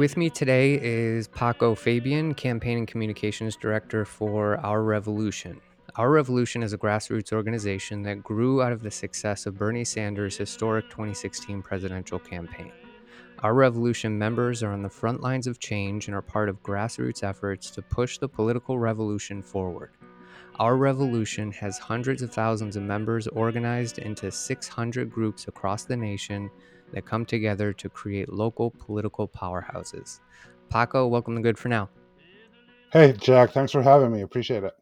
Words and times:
With 0.00 0.16
me 0.16 0.30
today 0.30 0.80
is 0.80 1.28
Paco 1.28 1.74
Fabian, 1.74 2.32
Campaign 2.32 2.78
and 2.78 2.88
Communications 2.88 3.54
Director 3.54 4.06
for 4.06 4.56
Our 4.64 4.82
Revolution. 4.82 5.60
Our 5.96 6.10
Revolution 6.10 6.62
is 6.62 6.72
a 6.72 6.78
grassroots 6.78 7.34
organization 7.34 8.00
that 8.04 8.22
grew 8.22 8.62
out 8.62 8.72
of 8.72 8.80
the 8.80 8.90
success 8.90 9.44
of 9.44 9.58
Bernie 9.58 9.84
Sanders' 9.84 10.38
historic 10.38 10.86
2016 10.88 11.60
presidential 11.60 12.18
campaign. 12.18 12.72
Our 13.40 13.52
Revolution 13.52 14.18
members 14.18 14.62
are 14.62 14.72
on 14.72 14.80
the 14.80 14.88
front 14.88 15.20
lines 15.20 15.46
of 15.46 15.58
change 15.58 16.06
and 16.06 16.14
are 16.14 16.22
part 16.22 16.48
of 16.48 16.62
grassroots 16.62 17.22
efforts 17.22 17.70
to 17.72 17.82
push 17.82 18.16
the 18.16 18.26
political 18.26 18.78
revolution 18.78 19.42
forward. 19.42 19.90
Our 20.58 20.78
revolution 20.78 21.52
has 21.52 21.78
hundreds 21.78 22.22
of 22.22 22.32
thousands 22.32 22.76
of 22.76 22.82
members 22.82 23.26
organized 23.26 23.98
into 23.98 24.30
600 24.30 25.10
groups 25.10 25.46
across 25.46 25.84
the 25.84 25.96
nation 25.96 26.50
that 26.92 27.06
come 27.06 27.24
together 27.24 27.72
to 27.72 27.88
create 27.88 28.32
local 28.32 28.70
political 28.70 29.28
powerhouses. 29.28 30.20
Paco, 30.68 31.06
welcome 31.06 31.34
to 31.36 31.42
Good 31.42 31.58
for 31.58 31.68
Now. 31.68 31.88
Hey, 32.92 33.12
Jack, 33.12 33.52
thanks 33.52 33.72
for 33.72 33.82
having 33.82 34.12
me. 34.12 34.22
Appreciate 34.22 34.64
it. 34.64 34.74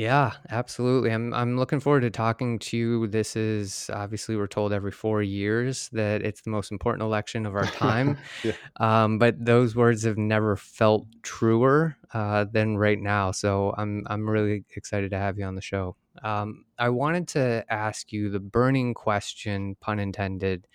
Yeah, 0.00 0.32
absolutely. 0.48 1.10
I'm 1.10 1.34
I'm 1.34 1.58
looking 1.58 1.78
forward 1.78 2.00
to 2.00 2.10
talking 2.10 2.58
to 2.60 2.76
you. 2.76 3.06
This 3.06 3.36
is 3.36 3.90
obviously 3.92 4.34
we're 4.34 4.46
told 4.46 4.72
every 4.72 4.92
four 4.92 5.22
years 5.22 5.90
that 5.92 6.22
it's 6.22 6.40
the 6.40 6.48
most 6.48 6.72
important 6.72 7.02
election 7.02 7.44
of 7.44 7.54
our 7.54 7.64
time, 7.66 8.16
yeah. 8.42 8.52
um, 8.78 9.18
but 9.18 9.44
those 9.44 9.76
words 9.76 10.04
have 10.04 10.16
never 10.16 10.56
felt 10.56 11.06
truer 11.22 11.98
uh, 12.14 12.46
than 12.50 12.78
right 12.78 12.98
now. 12.98 13.30
So 13.30 13.74
I'm 13.76 14.04
I'm 14.06 14.26
really 14.26 14.64
excited 14.74 15.10
to 15.10 15.18
have 15.18 15.36
you 15.36 15.44
on 15.44 15.54
the 15.54 15.60
show. 15.60 15.96
Um, 16.22 16.64
I 16.78 16.88
wanted 16.88 17.28
to 17.28 17.64
ask 17.68 18.10
you 18.10 18.30
the 18.30 18.40
burning 18.40 18.94
question, 18.94 19.76
pun 19.82 19.98
intended, 19.98 20.66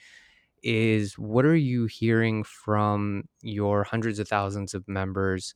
is 0.66 1.18
what 1.18 1.46
are 1.46 1.56
you 1.56 1.86
hearing 1.86 2.44
from 2.44 3.30
your 3.42 3.84
hundreds 3.84 4.20
of 4.20 4.28
thousands 4.28 4.74
of 4.74 4.88
members 4.88 5.54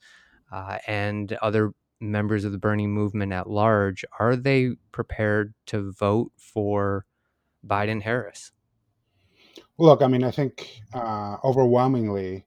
uh, 0.51 0.77
and 0.87 1.33
other 1.41 1.73
members 1.99 2.45
of 2.45 2.51
the 2.51 2.57
Bernie 2.57 2.87
movement 2.87 3.33
at 3.33 3.49
large, 3.49 4.05
are 4.19 4.35
they 4.35 4.71
prepared 4.91 5.53
to 5.67 5.91
vote 5.91 6.31
for 6.37 7.05
Biden 7.65 8.01
Harris? 8.01 8.51
Look, 9.77 10.01
I 10.01 10.07
mean, 10.07 10.23
I 10.23 10.31
think 10.31 10.81
uh, 10.93 11.37
overwhelmingly, 11.43 12.45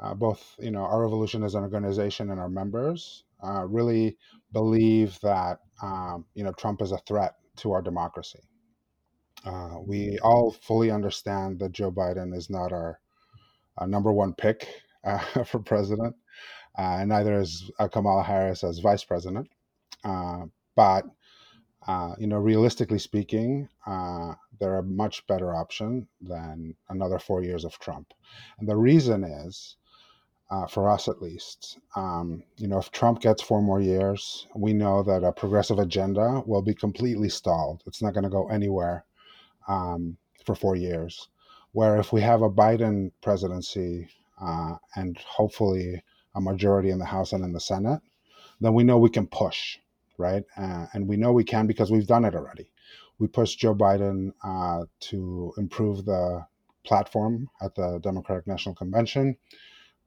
uh, 0.00 0.14
both 0.14 0.54
you 0.58 0.70
know 0.70 0.80
our 0.80 1.02
revolution 1.02 1.42
as 1.42 1.54
an 1.54 1.62
organization 1.62 2.30
and 2.30 2.38
our 2.38 2.48
members 2.48 3.24
uh, 3.42 3.64
really 3.64 4.16
believe 4.52 5.18
that 5.22 5.58
um, 5.82 6.24
you 6.34 6.44
know 6.44 6.52
Trump 6.52 6.82
is 6.82 6.92
a 6.92 6.98
threat 6.98 7.34
to 7.56 7.72
our 7.72 7.82
democracy. 7.82 8.47
Uh, 9.44 9.76
we 9.84 10.18
all 10.20 10.52
fully 10.52 10.90
understand 10.90 11.58
that 11.60 11.72
Joe 11.72 11.90
Biden 11.90 12.34
is 12.34 12.50
not 12.50 12.72
our, 12.72 13.00
our 13.78 13.86
number 13.86 14.12
one 14.12 14.34
pick 14.34 14.68
uh, 15.04 15.18
for 15.44 15.60
president, 15.60 16.14
uh, 16.78 16.98
and 17.00 17.08
neither 17.08 17.40
is 17.40 17.70
Kamala 17.92 18.22
Harris 18.22 18.64
as 18.64 18.78
vice 18.78 19.04
president. 19.04 19.48
but 20.76 21.04
uh, 21.88 22.14
you 22.18 22.26
know, 22.26 22.36
realistically 22.36 22.98
speaking, 22.98 23.66
uh, 23.86 24.34
they're 24.60 24.78
a 24.78 24.82
much 24.82 25.26
better 25.26 25.54
option 25.54 26.06
than 26.20 26.74
another 26.90 27.18
four 27.18 27.42
years 27.42 27.64
of 27.64 27.78
Trump. 27.78 28.12
And 28.58 28.68
the 28.68 28.76
reason 28.76 29.24
is, 29.24 29.76
uh, 30.50 30.66
for 30.66 30.90
us 30.90 31.08
at 31.08 31.22
least, 31.22 31.78
um, 31.96 32.42
you 32.58 32.68
know, 32.68 32.78
if 32.78 32.90
Trump 32.90 33.20
gets 33.20 33.42
four 33.42 33.62
more 33.62 33.80
years, 33.80 34.46
we 34.54 34.74
know 34.74 35.02
that 35.02 35.24
a 35.24 35.32
progressive 35.32 35.78
agenda 35.78 36.42
will 36.46 36.62
be 36.62 36.74
completely 36.74 37.28
stalled. 37.30 37.82
It's 37.86 38.02
not 38.02 38.12
going 38.12 38.24
to 38.24 38.30
go 38.30 38.48
anywhere 38.48 39.04
um, 39.68 40.16
for 40.44 40.54
four 40.54 40.76
years. 40.76 41.28
Where 41.72 41.98
if 41.98 42.12
we 42.12 42.22
have 42.22 42.42
a 42.42 42.50
Biden 42.50 43.12
presidency 43.22 44.08
uh, 44.40 44.76
and 44.96 45.16
hopefully 45.18 46.02
a 46.34 46.40
majority 46.40 46.90
in 46.90 46.98
the 46.98 47.04
House 47.04 47.32
and 47.32 47.44
in 47.44 47.52
the 47.52 47.60
Senate, 47.60 48.00
then 48.60 48.74
we 48.74 48.84
know 48.84 48.98
we 48.98 49.10
can 49.10 49.26
push 49.26 49.78
right? 50.18 50.44
Uh, 50.56 50.86
and 50.92 51.08
we 51.08 51.16
know 51.16 51.32
we 51.32 51.44
can 51.44 51.66
because 51.66 51.90
we've 51.90 52.06
done 52.06 52.24
it 52.24 52.34
already. 52.34 52.70
We 53.18 53.28
pushed 53.28 53.58
Joe 53.58 53.74
Biden 53.74 54.32
uh, 54.44 54.84
to 55.00 55.52
improve 55.56 56.04
the 56.04 56.44
platform 56.84 57.48
at 57.62 57.74
the 57.74 57.98
Democratic 58.02 58.46
National 58.46 58.74
Convention. 58.74 59.36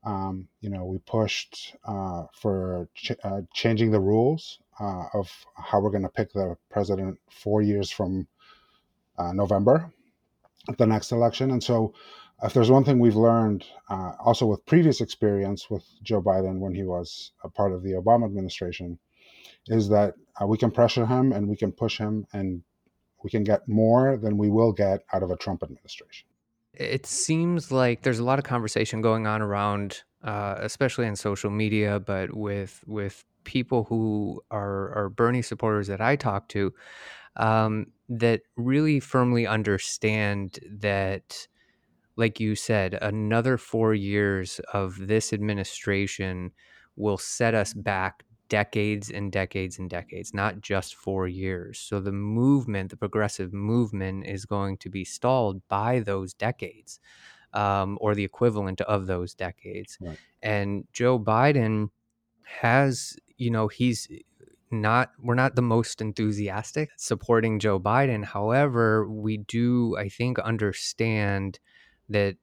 Um, 0.03 0.47
you 0.61 0.69
know, 0.69 0.85
we 0.85 0.97
pushed 0.99 1.75
uh, 1.85 2.23
for 2.33 2.89
ch- 2.95 3.11
uh, 3.23 3.41
changing 3.53 3.91
the 3.91 3.99
rules 3.99 4.59
uh, 4.79 5.05
of 5.13 5.31
how 5.55 5.79
we're 5.79 5.91
going 5.91 6.03
to 6.03 6.09
pick 6.09 6.33
the 6.33 6.57
president 6.69 7.19
four 7.29 7.61
years 7.61 7.91
from 7.91 8.27
uh, 9.21 9.33
November, 9.33 9.91
the 10.77 10.85
next 10.85 11.11
election. 11.11 11.51
And 11.51 11.63
so, 11.63 11.93
if 12.43 12.53
there's 12.53 12.71
one 12.71 12.83
thing 12.83 12.97
we've 12.97 13.15
learned, 13.15 13.65
also 13.89 14.47
with 14.47 14.65
previous 14.65 14.99
experience 14.99 15.69
with 15.69 15.85
Joe 16.01 16.23
Biden 16.23 16.57
when 16.57 16.73
he 16.73 16.83
was 16.83 17.33
a 17.43 17.49
part 17.49 17.71
of 17.71 17.83
the 17.83 17.91
Obama 17.91 18.25
administration, 18.25 18.97
is 19.67 19.89
that 19.89 20.15
uh, 20.41 20.47
we 20.47 20.57
can 20.57 20.71
pressure 20.71 21.05
him 21.05 21.31
and 21.31 21.47
we 21.47 21.55
can 21.55 21.71
push 21.71 21.97
him 21.97 22.25
and 22.33 22.63
we 23.23 23.29
can 23.29 23.43
get 23.43 23.67
more 23.67 24.17
than 24.17 24.37
we 24.37 24.49
will 24.49 24.71
get 24.71 25.03
out 25.13 25.23
of 25.23 25.31
a 25.31 25.37
Trump 25.37 25.63
administration. 25.63 26.27
It 26.73 27.05
seems 27.05 27.71
like 27.71 28.01
there's 28.01 28.19
a 28.19 28.23
lot 28.23 28.39
of 28.39 28.45
conversation 28.45 29.01
going 29.01 29.27
on 29.27 29.41
around, 29.41 30.03
uh, 30.23 30.55
especially 30.59 31.07
on 31.07 31.15
social 31.15 31.51
media, 31.51 31.99
but 31.99 32.35
with 32.35 32.83
with 32.87 33.23
people 33.43 33.83
who 33.85 34.41
are, 34.51 34.93
are 34.95 35.09
Bernie 35.09 35.41
supporters 35.41 35.87
that 35.87 35.99
I 35.99 36.15
talk 36.15 36.47
to, 36.49 36.73
um, 37.35 37.87
that 38.11 38.41
really 38.57 38.99
firmly 38.99 39.47
understand 39.47 40.59
that, 40.69 41.47
like 42.17 42.39
you 42.39 42.55
said, 42.55 42.97
another 43.01 43.57
four 43.57 43.93
years 43.93 44.59
of 44.73 45.07
this 45.07 45.31
administration 45.31 46.51
will 46.97 47.17
set 47.17 47.55
us 47.55 47.73
back 47.73 48.23
decades 48.49 49.09
and 49.09 49.31
decades 49.31 49.79
and 49.79 49.89
decades, 49.89 50.33
not 50.33 50.59
just 50.59 50.93
four 50.93 51.25
years. 51.25 51.79
So 51.79 52.01
the 52.01 52.11
movement, 52.11 52.91
the 52.91 52.97
progressive 52.97 53.53
movement, 53.53 54.27
is 54.27 54.43
going 54.45 54.77
to 54.79 54.89
be 54.89 55.05
stalled 55.05 55.65
by 55.69 56.01
those 56.01 56.33
decades 56.33 56.99
um, 57.53 57.97
or 58.01 58.13
the 58.13 58.25
equivalent 58.25 58.81
of 58.81 59.07
those 59.07 59.33
decades. 59.33 59.97
Right. 60.01 60.17
And 60.41 60.85
Joe 60.91 61.17
Biden 61.17 61.91
has, 62.43 63.15
you 63.37 63.51
know, 63.51 63.69
he's 63.69 64.09
not 64.71 65.11
we're 65.19 65.35
not 65.35 65.55
the 65.55 65.61
most 65.61 66.01
enthusiastic 66.01 66.89
supporting 66.97 67.59
Joe 67.59 67.79
Biden. 67.79 68.23
However, 68.23 69.07
we 69.09 69.37
do 69.37 69.95
I 69.97 70.09
think 70.09 70.39
understand 70.39 71.59
that 72.09 72.35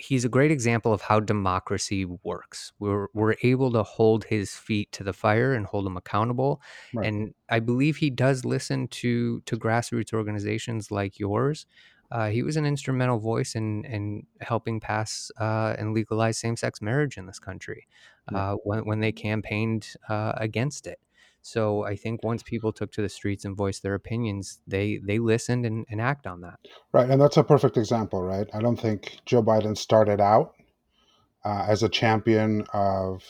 he's 0.00 0.24
a 0.24 0.28
great 0.28 0.50
example 0.50 0.92
of 0.92 1.02
how 1.02 1.20
democracy 1.20 2.04
works. 2.04 2.72
We're 2.78 3.08
we're 3.14 3.36
able 3.42 3.70
to 3.72 3.82
hold 3.82 4.24
his 4.24 4.54
feet 4.54 4.90
to 4.92 5.04
the 5.04 5.12
fire 5.12 5.52
and 5.52 5.66
hold 5.66 5.86
him 5.86 5.96
accountable. 5.96 6.60
Right. 6.94 7.06
And 7.06 7.34
I 7.48 7.60
believe 7.60 7.96
he 7.96 8.10
does 8.10 8.44
listen 8.44 8.88
to 8.88 9.40
to 9.42 9.56
grassroots 9.56 10.12
organizations 10.12 10.90
like 10.90 11.18
yours. 11.18 11.66
Uh, 12.12 12.28
he 12.28 12.42
was 12.42 12.56
an 12.56 12.66
instrumental 12.66 13.18
voice 13.18 13.54
in 13.54 13.84
in 13.84 14.26
helping 14.40 14.80
pass 14.80 15.30
uh, 15.38 15.76
and 15.78 15.94
legalize 15.94 16.38
same 16.38 16.56
sex 16.56 16.82
marriage 16.82 17.16
in 17.16 17.26
this 17.26 17.38
country 17.38 17.86
uh, 18.34 18.54
when 18.64 18.84
when 18.84 19.00
they 19.00 19.12
campaigned 19.12 19.94
uh, 20.08 20.32
against 20.36 20.86
it. 20.86 20.98
So 21.42 21.84
I 21.84 21.96
think 21.96 22.22
once 22.22 22.42
people 22.42 22.72
took 22.72 22.92
to 22.92 23.02
the 23.02 23.08
streets 23.08 23.44
and 23.44 23.56
voiced 23.56 23.82
their 23.82 23.94
opinions, 23.94 24.60
they 24.66 25.00
they 25.04 25.18
listened 25.18 25.64
and, 25.64 25.86
and 25.90 26.00
act 26.00 26.26
on 26.26 26.40
that. 26.42 26.58
Right, 26.92 27.08
and 27.08 27.20
that's 27.20 27.36
a 27.36 27.44
perfect 27.44 27.76
example, 27.76 28.22
right? 28.22 28.48
I 28.52 28.60
don't 28.60 28.78
think 28.78 29.18
Joe 29.24 29.42
Biden 29.42 29.76
started 29.76 30.20
out 30.20 30.54
uh, 31.44 31.66
as 31.68 31.82
a 31.82 31.88
champion 31.88 32.64
of, 32.72 33.24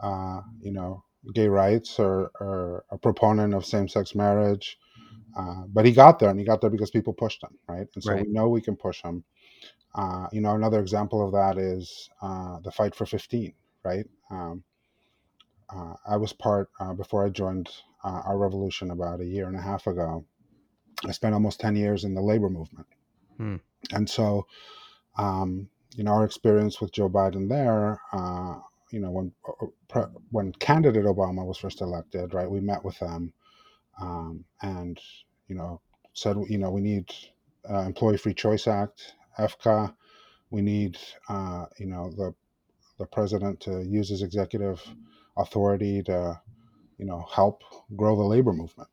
uh, 0.00 0.40
you 0.60 0.72
know, 0.72 1.04
gay 1.34 1.48
rights 1.48 1.98
or, 1.98 2.30
or 2.40 2.84
a 2.90 2.98
proponent 2.98 3.54
of 3.54 3.64
same-sex 3.64 4.14
marriage, 4.14 4.78
uh, 5.36 5.62
but 5.68 5.84
he 5.84 5.92
got 5.92 6.18
there, 6.18 6.30
and 6.30 6.38
he 6.38 6.44
got 6.44 6.60
there 6.60 6.70
because 6.70 6.90
people 6.90 7.12
pushed 7.12 7.42
him, 7.42 7.56
right? 7.68 7.86
And 7.94 8.02
so 8.02 8.12
right. 8.12 8.26
we 8.26 8.32
know 8.32 8.48
we 8.48 8.60
can 8.60 8.76
push 8.76 9.02
him. 9.02 9.24
Uh, 9.94 10.26
you 10.32 10.40
know, 10.40 10.54
another 10.54 10.80
example 10.80 11.24
of 11.24 11.32
that 11.32 11.60
is 11.60 12.10
uh, 12.22 12.58
the 12.60 12.70
fight 12.70 12.94
for 12.94 13.06
15, 13.06 13.52
right? 13.84 14.06
Um, 14.30 14.62
uh, 15.70 15.94
I 16.06 16.16
was 16.16 16.32
part 16.32 16.70
uh, 16.80 16.94
before 16.94 17.24
I 17.24 17.28
joined 17.28 17.68
uh, 18.02 18.22
our 18.24 18.38
revolution 18.38 18.90
about 18.90 19.20
a 19.20 19.26
year 19.26 19.48
and 19.48 19.56
a 19.56 19.60
half 19.60 19.86
ago. 19.86 20.24
I 21.06 21.12
spent 21.12 21.34
almost 21.34 21.60
ten 21.60 21.76
years 21.76 22.04
in 22.04 22.14
the 22.14 22.22
labor 22.22 22.48
movement, 22.48 22.86
hmm. 23.36 23.56
and 23.92 24.08
so 24.08 24.46
um, 25.16 25.68
you 25.94 26.04
know 26.04 26.12
our 26.12 26.24
experience 26.24 26.80
with 26.80 26.92
Joe 26.92 27.08
Biden 27.08 27.48
there. 27.48 28.00
Uh, 28.12 28.56
you 28.90 29.00
know 29.00 29.10
when 29.10 29.32
uh, 29.94 30.06
when 30.30 30.52
candidate 30.52 31.04
Obama 31.04 31.44
was 31.44 31.58
first 31.58 31.80
elected, 31.80 32.34
right? 32.34 32.50
We 32.50 32.60
met 32.60 32.84
with 32.84 32.98
them, 32.98 33.32
um, 34.00 34.44
and 34.62 34.98
you 35.48 35.54
know 35.54 35.80
said 36.14 36.36
you 36.48 36.58
know 36.58 36.70
we 36.70 36.80
need 36.80 37.12
uh, 37.70 37.80
Employee 37.80 38.16
Free 38.16 38.34
Choice 38.34 38.66
Act, 38.66 39.14
EFCA. 39.38 39.94
We 40.50 40.62
need 40.62 40.96
you 41.78 41.86
know 41.86 42.10
the 42.16 42.34
the 42.98 43.06
president 43.06 43.60
to 43.60 43.84
use 43.84 44.08
his 44.08 44.22
executive 44.22 44.82
authority 45.38 46.02
to, 46.04 46.40
you 46.98 47.06
know, 47.06 47.26
help 47.32 47.62
grow 47.96 48.16
the 48.16 48.22
labor 48.22 48.52
movement. 48.52 48.90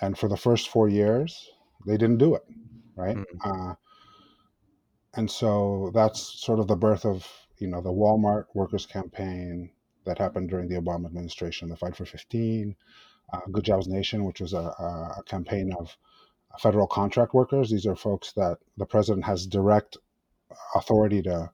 And 0.00 0.18
for 0.18 0.28
the 0.28 0.36
first 0.36 0.68
four 0.68 0.88
years, 0.88 1.48
they 1.86 1.96
didn't 1.96 2.18
do 2.18 2.34
it, 2.34 2.42
right? 2.96 3.16
Mm-hmm. 3.16 3.70
Uh, 3.70 3.74
and 5.14 5.30
so 5.30 5.90
that's 5.94 6.20
sort 6.20 6.60
of 6.60 6.66
the 6.66 6.76
birth 6.76 7.06
of 7.06 7.26
you 7.58 7.66
know 7.66 7.80
the 7.80 7.92
Walmart 7.92 8.44
workers 8.54 8.84
campaign 8.84 9.70
that 10.04 10.18
happened 10.18 10.50
during 10.50 10.68
the 10.68 10.76
Obama 10.76 11.06
administration, 11.06 11.68
the 11.68 11.76
Fight 11.76 11.96
for 11.96 12.04
15, 12.04 12.76
uh, 13.32 13.40
Good 13.50 13.64
Jobs 13.64 13.88
Nation, 13.88 14.24
which 14.24 14.40
was 14.40 14.52
a, 14.52 14.58
a 14.58 15.22
campaign 15.26 15.72
of 15.78 15.96
federal 16.60 16.86
contract 16.86 17.34
workers. 17.34 17.70
These 17.70 17.86
are 17.86 17.96
folks 17.96 18.32
that 18.32 18.58
the 18.76 18.86
president 18.86 19.24
has 19.24 19.46
direct 19.46 19.96
authority 20.74 21.22
to 21.22 21.50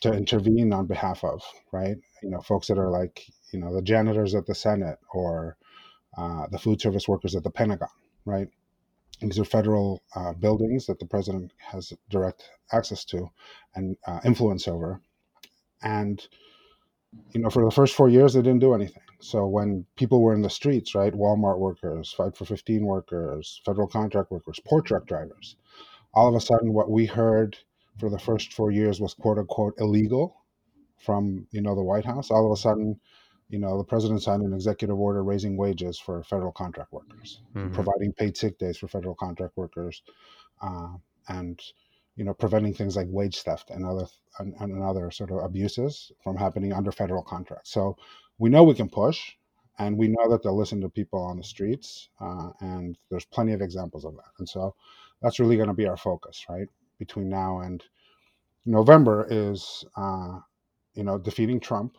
to 0.00 0.12
intervene 0.12 0.72
on 0.72 0.86
behalf 0.86 1.24
of, 1.24 1.42
right? 1.72 1.96
You 2.22 2.30
know, 2.30 2.40
folks 2.40 2.66
that 2.66 2.78
are 2.78 2.90
like, 2.90 3.24
you 3.54 3.60
know, 3.60 3.72
the 3.72 3.80
janitors 3.80 4.34
at 4.34 4.46
the 4.46 4.54
Senate 4.54 4.98
or 5.12 5.56
uh, 6.18 6.46
the 6.50 6.58
food 6.58 6.80
service 6.80 7.06
workers 7.06 7.36
at 7.36 7.44
the 7.44 7.50
Pentagon, 7.50 7.88
right? 8.24 8.48
These 9.20 9.38
are 9.38 9.44
federal 9.44 10.02
uh, 10.16 10.32
buildings 10.32 10.86
that 10.86 10.98
the 10.98 11.06
president 11.06 11.52
has 11.58 11.92
direct 12.10 12.50
access 12.72 13.04
to 13.06 13.30
and 13.76 13.96
uh, 14.08 14.18
influence 14.24 14.66
over. 14.66 15.00
And, 15.82 16.26
you 17.32 17.40
know, 17.40 17.48
for 17.48 17.64
the 17.64 17.70
first 17.70 17.94
four 17.94 18.08
years, 18.08 18.34
they 18.34 18.42
didn't 18.42 18.58
do 18.58 18.74
anything. 18.74 19.02
So 19.20 19.46
when 19.46 19.86
people 19.96 20.20
were 20.20 20.34
in 20.34 20.42
the 20.42 20.50
streets, 20.50 20.94
right, 20.96 21.12
Walmart 21.12 21.58
workers, 21.58 22.12
Fight 22.12 22.36
for 22.36 22.44
15 22.44 22.84
workers, 22.84 23.60
federal 23.64 23.86
contract 23.86 24.32
workers, 24.32 24.60
port 24.66 24.84
truck 24.86 25.06
drivers, 25.06 25.56
all 26.12 26.28
of 26.28 26.34
a 26.34 26.40
sudden 26.40 26.72
what 26.72 26.90
we 26.90 27.06
heard 27.06 27.56
for 27.98 28.10
the 28.10 28.18
first 28.18 28.52
four 28.52 28.72
years 28.72 29.00
was 29.00 29.14
quote 29.14 29.38
unquote 29.38 29.74
illegal 29.78 30.42
from, 30.98 31.46
you 31.52 31.60
know, 31.60 31.74
the 31.74 31.82
White 31.82 32.04
House. 32.04 32.30
All 32.30 32.46
of 32.46 32.52
a 32.52 32.60
sudden, 32.60 32.98
you 33.48 33.58
know, 33.58 33.76
the 33.78 33.84
president 33.84 34.22
signed 34.22 34.42
an 34.42 34.54
executive 34.54 34.98
order 34.98 35.22
raising 35.22 35.56
wages 35.56 35.98
for 35.98 36.22
federal 36.24 36.52
contract 36.52 36.92
workers, 36.92 37.42
Mhm. 37.54 37.72
providing 37.72 38.12
paid 38.14 38.36
sick 38.36 38.58
days 38.58 38.78
for 38.78 38.88
federal 38.88 39.14
contract 39.14 39.56
workers, 39.56 40.02
uh, 40.62 40.94
and 41.28 41.60
you 42.16 42.24
know, 42.24 42.34
preventing 42.34 42.72
things 42.72 42.96
like 42.96 43.08
wage 43.10 43.42
theft 43.42 43.70
and 43.70 43.84
other 43.84 44.06
and, 44.38 44.54
and 44.60 44.82
other 44.82 45.10
sort 45.10 45.30
of 45.32 45.38
abuses 45.38 46.12
from 46.22 46.36
happening 46.36 46.72
under 46.72 46.92
federal 46.92 47.22
contracts. 47.22 47.70
So 47.70 47.96
we 48.38 48.50
know 48.50 48.62
we 48.64 48.74
can 48.74 48.88
push, 48.88 49.32
and 49.78 49.98
we 49.98 50.08
know 50.08 50.28
that 50.30 50.42
they'll 50.42 50.56
listen 50.56 50.80
to 50.82 50.88
people 50.88 51.20
on 51.20 51.36
the 51.36 51.42
streets, 51.44 52.08
uh, 52.20 52.50
and 52.60 52.96
there's 53.10 53.24
plenty 53.24 53.52
of 53.52 53.60
examples 53.60 54.04
of 54.04 54.14
that. 54.14 54.30
And 54.38 54.48
so 54.48 54.74
that's 55.20 55.40
really 55.40 55.56
going 55.56 55.68
to 55.68 55.74
be 55.74 55.86
our 55.88 55.96
focus, 55.96 56.46
right? 56.48 56.68
Between 56.98 57.28
now 57.28 57.60
and 57.60 57.82
November 58.66 59.26
is, 59.28 59.84
uh, 59.96 60.40
you 60.94 61.02
know, 61.02 61.18
defeating 61.18 61.60
Trump. 61.60 61.96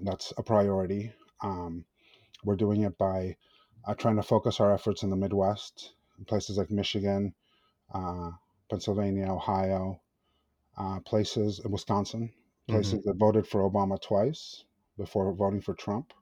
That's 0.00 0.32
a 0.36 0.42
priority. 0.42 1.12
Um, 1.42 1.84
we're 2.44 2.56
doing 2.56 2.82
it 2.82 2.98
by 2.98 3.36
uh, 3.86 3.94
trying 3.94 4.16
to 4.16 4.22
focus 4.22 4.60
our 4.60 4.72
efforts 4.72 5.02
in 5.02 5.10
the 5.10 5.16
Midwest, 5.16 5.94
in 6.18 6.24
places 6.24 6.58
like 6.58 6.70
Michigan, 6.70 7.34
uh, 7.94 8.32
Pennsylvania, 8.70 9.26
Ohio, 9.32 10.00
uh, 10.78 11.00
places, 11.00 11.60
in 11.60 11.70
Wisconsin, 11.70 12.32
places 12.68 13.00
Mm-hmm. 13.00 13.04
that 13.04 13.16
voted 13.16 13.46
for 13.46 13.68
Obama 13.68 14.00
twice 14.00 14.64
before 14.96 15.32
voting 15.34 15.60
for 15.60 15.74
Trump. 15.74 16.12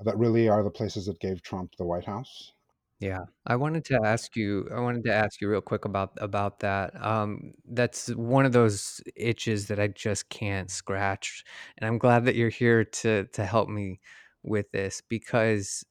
That 0.00 0.18
really 0.18 0.48
are 0.48 0.62
the 0.62 0.70
places 0.70 1.06
that 1.06 1.20
gave 1.20 1.42
Trump 1.42 1.76
the 1.76 1.84
White 1.86 2.06
House. 2.06 2.52
Yeah, 3.00 3.20
I 3.46 3.54
wanted 3.54 3.84
to 3.86 4.00
ask 4.04 4.34
you. 4.34 4.68
I 4.74 4.80
wanted 4.80 5.04
to 5.04 5.14
ask 5.14 5.40
you 5.40 5.48
real 5.48 5.60
quick 5.60 5.84
about 5.84 6.12
about 6.18 6.58
that. 6.60 7.00
Um, 7.04 7.52
that's 7.70 8.08
one 8.08 8.44
of 8.44 8.52
those 8.52 9.00
itches 9.14 9.68
that 9.68 9.78
I 9.78 9.86
just 9.88 10.28
can't 10.30 10.68
scratch, 10.68 11.44
and 11.76 11.86
I'm 11.86 11.98
glad 11.98 12.24
that 12.24 12.34
you're 12.34 12.48
here 12.48 12.84
to 12.84 13.24
to 13.26 13.44
help 13.44 13.68
me 13.68 14.00
with 14.42 14.70
this 14.72 15.00
because, 15.08 15.84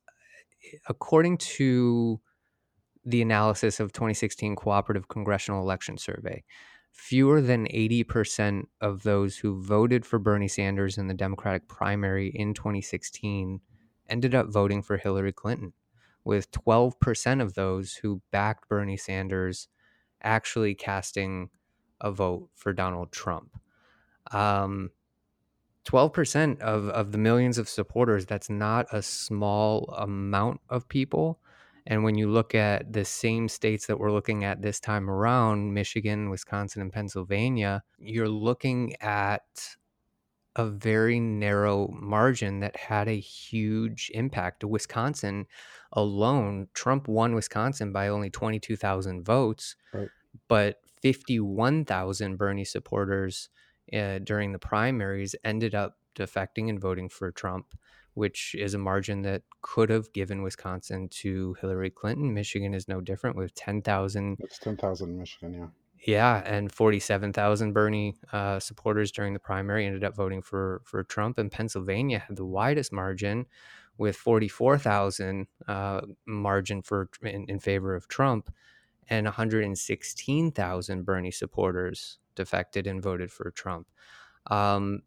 according 0.90 1.38
to 1.38 2.20
the 3.06 3.22
analysis 3.22 3.80
of 3.80 3.94
2016 3.94 4.56
Cooperative 4.56 5.08
Congressional 5.08 5.62
Election 5.62 5.98
Survey, 5.98 6.44
fewer 6.92 7.42
than 7.42 7.68
80% 7.68 8.66
of 8.82 9.04
those 9.04 9.38
who 9.38 9.62
voted 9.62 10.06
for 10.06 10.20
Bernie 10.20 10.48
Sanders 10.50 10.98
in 10.98 11.08
the 11.08 11.14
Democratic 11.14 11.68
primary 11.70 12.30
in 12.30 12.54
2016 12.54 13.62
ended 14.10 14.36
up 14.36 14.48
voting 14.50 14.82
for 14.82 14.98
Hillary 14.98 15.34
Clinton, 15.34 15.74
with 16.28 16.52
12% 16.52 17.42
of 17.42 17.54
those 17.54 17.94
who 17.94 18.22
backed 18.32 18.68
Bernie 18.68 18.98
Sanders 18.98 19.70
actually 20.22 20.76
casting 20.76 21.50
a 22.02 22.12
vote 22.12 22.50
for 22.54 22.74
Donald 22.74 23.14
Trump. 23.14 23.58
Um, 24.32 24.92
12% 25.86 26.60
of, 26.60 26.90
of 26.90 27.14
the 27.14 27.18
millions 27.18 27.58
of 27.58 27.70
supporters, 27.70 28.26
that's 28.26 28.50
not 28.50 28.88
a 28.92 29.02
small 29.02 29.86
amount 29.98 30.60
of 30.70 30.90
people. 30.90 31.40
And 31.86 32.04
when 32.04 32.16
you 32.16 32.30
look 32.30 32.54
at 32.54 32.92
the 32.92 33.06
same 33.06 33.48
states 33.48 33.88
that 33.88 33.98
we're 33.98 34.12
looking 34.12 34.44
at 34.44 34.62
this 34.62 34.82
time 34.82 35.10
around, 35.10 35.74
Michigan, 35.74 36.30
Wisconsin, 36.30 36.82
and 36.82 36.92
Pennsylvania, 36.92 37.84
you're 38.00 38.28
looking 38.28 38.98
at 39.00 39.78
a 40.58 40.66
very 40.70 41.20
narrow 41.20 41.88
margin 41.90 42.60
that 42.62 42.76
had 42.76 43.08
a 43.08 43.20
huge 43.20 44.12
impact. 44.14 44.64
Wisconsin 44.64 45.46
alone, 45.94 46.68
Trump 46.74 47.08
won 47.08 47.36
Wisconsin 47.36 47.92
by 47.94 48.08
only 48.08 48.30
22,000 48.30 49.24
votes, 49.24 49.76
Right. 49.94 50.10
but 50.48 50.82
51,000 51.02 52.38
Bernie 52.38 52.66
supporters 52.66 53.50
uh, 53.94 54.20
during 54.20 54.52
the 54.52 54.60
primaries 54.60 55.36
ended 55.44 55.74
up 55.76 55.98
defecting 56.16 56.70
and 56.70 56.80
voting 56.82 57.08
for 57.10 57.32
Trump, 57.32 57.76
which 58.16 58.56
is 58.58 58.74
a 58.74 58.78
margin 58.78 59.22
that 59.22 59.44
could 59.62 59.90
have 59.90 60.12
given 60.14 60.42
Wisconsin 60.42 61.08
to 61.10 61.54
Hillary 61.62 61.92
Clinton. 61.92 62.34
Michigan 62.34 62.74
is 62.74 62.88
no 62.88 63.00
different 63.02 63.36
with 63.36 63.54
10,000 63.54 64.38
It's 64.40 64.58
10,000 64.60 65.10
in 65.10 65.18
Michigan, 65.20 65.54
yeah. 65.54 65.68
Yeah, 66.08 66.42
and 66.46 66.72
47,000 66.72 67.74
Bernie 67.74 68.16
uh, 68.34 68.60
supporters 68.60 69.12
during 69.12 69.34
the 69.34 69.40
primary 69.40 69.86
ended 69.86 70.04
up 70.04 70.16
voting 70.16 70.42
for 70.42 70.82
for 70.86 71.04
Trump. 71.04 71.38
And 71.38 71.52
Pennsylvania 71.52 72.20
had 72.28 72.38
the 72.38 72.46
widest 72.46 72.92
margin, 72.94 73.46
with 73.98 74.16
44,000 74.16 75.48
uh, 75.68 76.02
margin 76.26 76.82
for 76.82 77.10
in, 77.22 77.46
in 77.50 77.60
favor 77.60 77.96
of 77.96 78.08
Trump, 78.08 78.50
and 79.10 79.26
116,000 79.26 81.06
Bernie 81.06 81.32
supporters 81.32 82.20
defected 82.36 82.88
and 82.88 83.02
voted 83.02 83.32
for 83.32 83.52
Trump. 83.52 83.88
Um, 84.50 85.02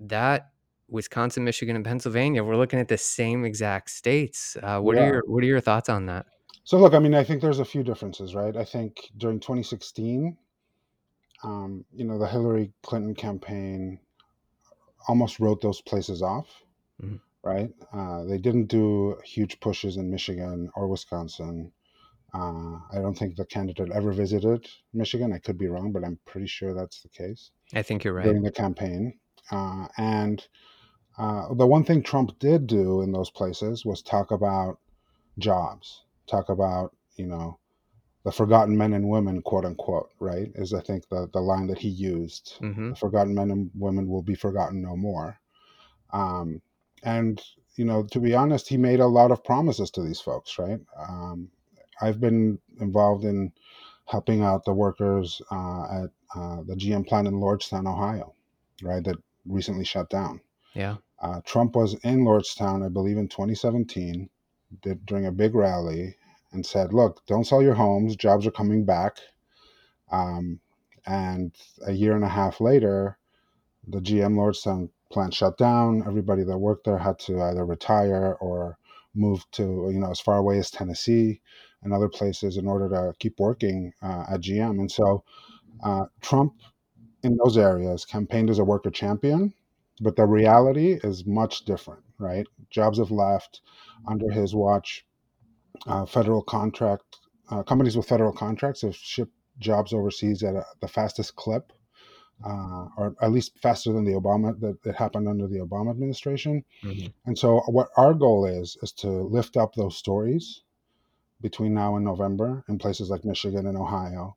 that 0.00 0.52
Wisconsin, 0.88 1.44
Michigan, 1.44 1.76
and 1.76 1.84
Pennsylvania, 1.84 2.42
we're 2.44 2.56
looking 2.56 2.80
at 2.80 2.88
the 2.88 2.98
same 2.98 3.44
exact 3.44 3.90
states. 3.90 4.56
Uh, 4.62 4.80
what 4.80 4.96
Yeah. 4.96 5.02
are 5.04 5.14
your 5.14 5.22
What 5.26 5.44
are 5.44 5.46
your 5.46 5.60
thoughts 5.60 5.88
on 5.88 6.06
that? 6.06 6.26
So 6.64 6.78
look, 6.78 6.94
I 6.94 6.98
mean, 6.98 7.14
I 7.14 7.24
think 7.24 7.42
there's 7.42 7.58
a 7.58 7.64
few 7.64 7.82
differences, 7.82 8.34
right? 8.34 8.56
I 8.56 8.64
think 8.64 9.10
during 9.16 9.40
2016, 9.40 10.36
um, 11.44 11.84
you 11.92 12.04
know, 12.04 12.18
the 12.18 12.28
Hillary 12.28 12.72
Clinton 12.82 13.14
campaign 13.14 14.00
almost 15.08 15.40
wrote 15.40 15.60
those 15.60 15.80
places 15.80 16.22
off, 16.22 16.64
Mhm. 17.02 17.20
right? 17.42 17.72
Uh, 17.92 18.24
they 18.24 18.38
didn't 18.38 18.66
do 18.66 19.18
huge 19.24 19.60
pushes 19.60 19.96
in 19.96 20.10
Michigan 20.10 20.70
or 20.76 20.88
Wisconsin. 20.88 21.72
Uh, 22.34 22.80
I 22.92 22.96
don't 23.00 23.18
think 23.18 23.36
the 23.36 23.46
candidate 23.46 23.90
ever 23.92 24.12
visited 24.12 24.68
Michigan. 24.92 25.32
I 25.32 25.38
could 25.38 25.58
be 25.58 25.68
wrong, 25.68 25.92
but 25.92 26.04
I'm 26.04 26.18
pretty 26.26 26.48
sure 26.48 26.74
that's 26.74 27.02
the 27.02 27.10
case 27.10 27.52
I 27.74 27.82
think 27.82 28.04
you're 28.04 28.14
right. 28.14 28.24
during 28.24 28.42
the 28.42 28.52
campaign. 28.52 29.20
Uh, 29.50 29.88
and 29.98 30.48
uh, 31.18 31.54
the 31.54 31.66
one 31.66 31.84
thing 31.84 32.02
Trump 32.02 32.38
did 32.40 32.66
do 32.66 33.02
in 33.02 33.12
those 33.12 33.30
places 33.30 33.86
was 33.86 34.02
talk 34.02 34.32
about 34.32 34.80
jobs, 35.38 36.04
talk 36.26 36.48
about, 36.50 36.96
you 37.16 37.26
know, 37.26 37.59
the 38.24 38.32
forgotten 38.32 38.76
men 38.76 38.92
and 38.92 39.08
women, 39.08 39.42
quote 39.42 39.64
unquote, 39.64 40.10
right? 40.20 40.50
Is 40.54 40.74
I 40.74 40.80
think 40.80 41.08
the, 41.08 41.28
the 41.32 41.40
line 41.40 41.66
that 41.68 41.78
he 41.78 41.88
used. 41.88 42.56
hmm 42.58 42.90
The 42.90 42.96
forgotten 42.96 43.34
men 43.34 43.50
and 43.50 43.70
women 43.74 44.08
will 44.08 44.22
be 44.22 44.34
forgotten 44.34 44.82
no 44.82 44.96
more. 44.96 45.38
Um, 46.12 46.60
and, 47.02 47.40
you 47.76 47.84
know, 47.84 48.02
to 48.04 48.20
be 48.20 48.34
honest, 48.34 48.68
he 48.68 48.76
made 48.76 49.00
a 49.00 49.06
lot 49.06 49.30
of 49.30 49.44
promises 49.44 49.90
to 49.92 50.02
these 50.02 50.20
folks, 50.20 50.58
right? 50.58 50.80
Um, 50.98 51.48
I've 52.00 52.20
been 52.20 52.58
involved 52.80 53.24
in 53.24 53.52
helping 54.06 54.42
out 54.42 54.64
the 54.64 54.72
workers 54.72 55.40
uh, 55.50 55.84
at 56.02 56.10
uh, 56.36 56.62
the 56.66 56.74
GM 56.76 57.06
plant 57.06 57.28
in 57.28 57.34
Lordstown, 57.34 57.86
Ohio, 57.86 58.34
right, 58.82 59.02
that 59.04 59.16
recently 59.46 59.84
shut 59.84 60.10
down. 60.10 60.40
Yeah. 60.74 60.96
Uh, 61.20 61.40
Trump 61.44 61.76
was 61.76 61.94
in 62.02 62.24
Lordstown, 62.24 62.84
I 62.84 62.88
believe, 62.88 63.18
in 63.18 63.28
2017, 63.28 64.28
did 64.82 65.06
during 65.06 65.26
a 65.26 65.32
big 65.32 65.54
rally, 65.54 66.16
and 66.52 66.64
said, 66.64 66.92
"Look, 66.92 67.24
don't 67.26 67.46
sell 67.46 67.62
your 67.62 67.74
homes. 67.74 68.16
Jobs 68.16 68.46
are 68.46 68.50
coming 68.52 68.84
back." 68.84 69.18
Um, 70.10 70.60
and 71.06 71.54
a 71.86 71.92
year 71.92 72.14
and 72.14 72.24
a 72.24 72.28
half 72.28 72.60
later, 72.60 73.18
the 73.86 74.00
GM 74.00 74.34
Lordstown 74.34 74.90
plant 75.10 75.34
shut 75.34 75.58
down. 75.58 76.02
Everybody 76.06 76.44
that 76.44 76.58
worked 76.58 76.84
there 76.84 76.98
had 76.98 77.18
to 77.20 77.40
either 77.42 77.64
retire 77.64 78.36
or 78.40 78.78
move 79.14 79.44
to 79.52 79.90
you 79.92 79.98
know 79.98 80.10
as 80.10 80.20
far 80.20 80.36
away 80.38 80.58
as 80.58 80.70
Tennessee 80.70 81.40
and 81.82 81.92
other 81.92 82.08
places 82.08 82.56
in 82.56 82.66
order 82.66 82.88
to 82.88 83.12
keep 83.18 83.38
working 83.40 83.92
uh, 84.02 84.24
at 84.30 84.40
GM. 84.40 84.78
And 84.80 84.90
so 84.90 85.24
uh, 85.82 86.06
Trump 86.20 86.54
in 87.22 87.36
those 87.36 87.56
areas 87.58 88.04
campaigned 88.04 88.50
as 88.50 88.58
a 88.58 88.64
worker 88.64 88.90
champion, 88.90 89.52
but 90.00 90.16
the 90.16 90.26
reality 90.26 90.98
is 91.04 91.26
much 91.26 91.64
different, 91.64 92.02
right? 92.18 92.46
Jobs 92.70 92.98
have 92.98 93.10
left 93.10 93.60
under 94.06 94.30
his 94.30 94.54
watch. 94.54 95.06
Uh, 95.86 96.04
federal 96.04 96.42
contract 96.42 97.18
uh, 97.50 97.62
companies 97.62 97.96
with 97.96 98.06
federal 98.06 98.32
contracts 98.32 98.82
have 98.82 98.94
shipped 98.94 99.32
jobs 99.58 99.92
overseas 99.92 100.42
at 100.42 100.54
a, 100.54 100.64
the 100.80 100.88
fastest 100.88 101.34
clip 101.36 101.72
uh, 102.44 102.86
or 102.96 103.16
at 103.20 103.32
least 103.32 103.58
faster 103.58 103.92
than 103.92 104.04
the 104.04 104.12
Obama 104.12 104.58
that 104.60 104.78
it 104.84 104.94
happened 104.94 105.28
under 105.28 105.46
the 105.46 105.58
Obama 105.58 105.90
administration. 105.90 106.64
Mhm. 106.82 107.12
And 107.26 107.38
so, 107.38 107.60
what 107.66 107.88
our 107.96 108.14
goal 108.14 108.46
is 108.46 108.76
is 108.82 108.92
to 108.92 109.10
lift 109.10 109.56
up 109.56 109.74
those 109.74 109.96
stories 109.96 110.62
between 111.40 111.74
now 111.74 111.96
and 111.96 112.04
November 112.04 112.64
in 112.68 112.78
places 112.78 113.10
like 113.10 113.24
Michigan 113.24 113.66
and 113.66 113.76
Ohio 113.76 114.36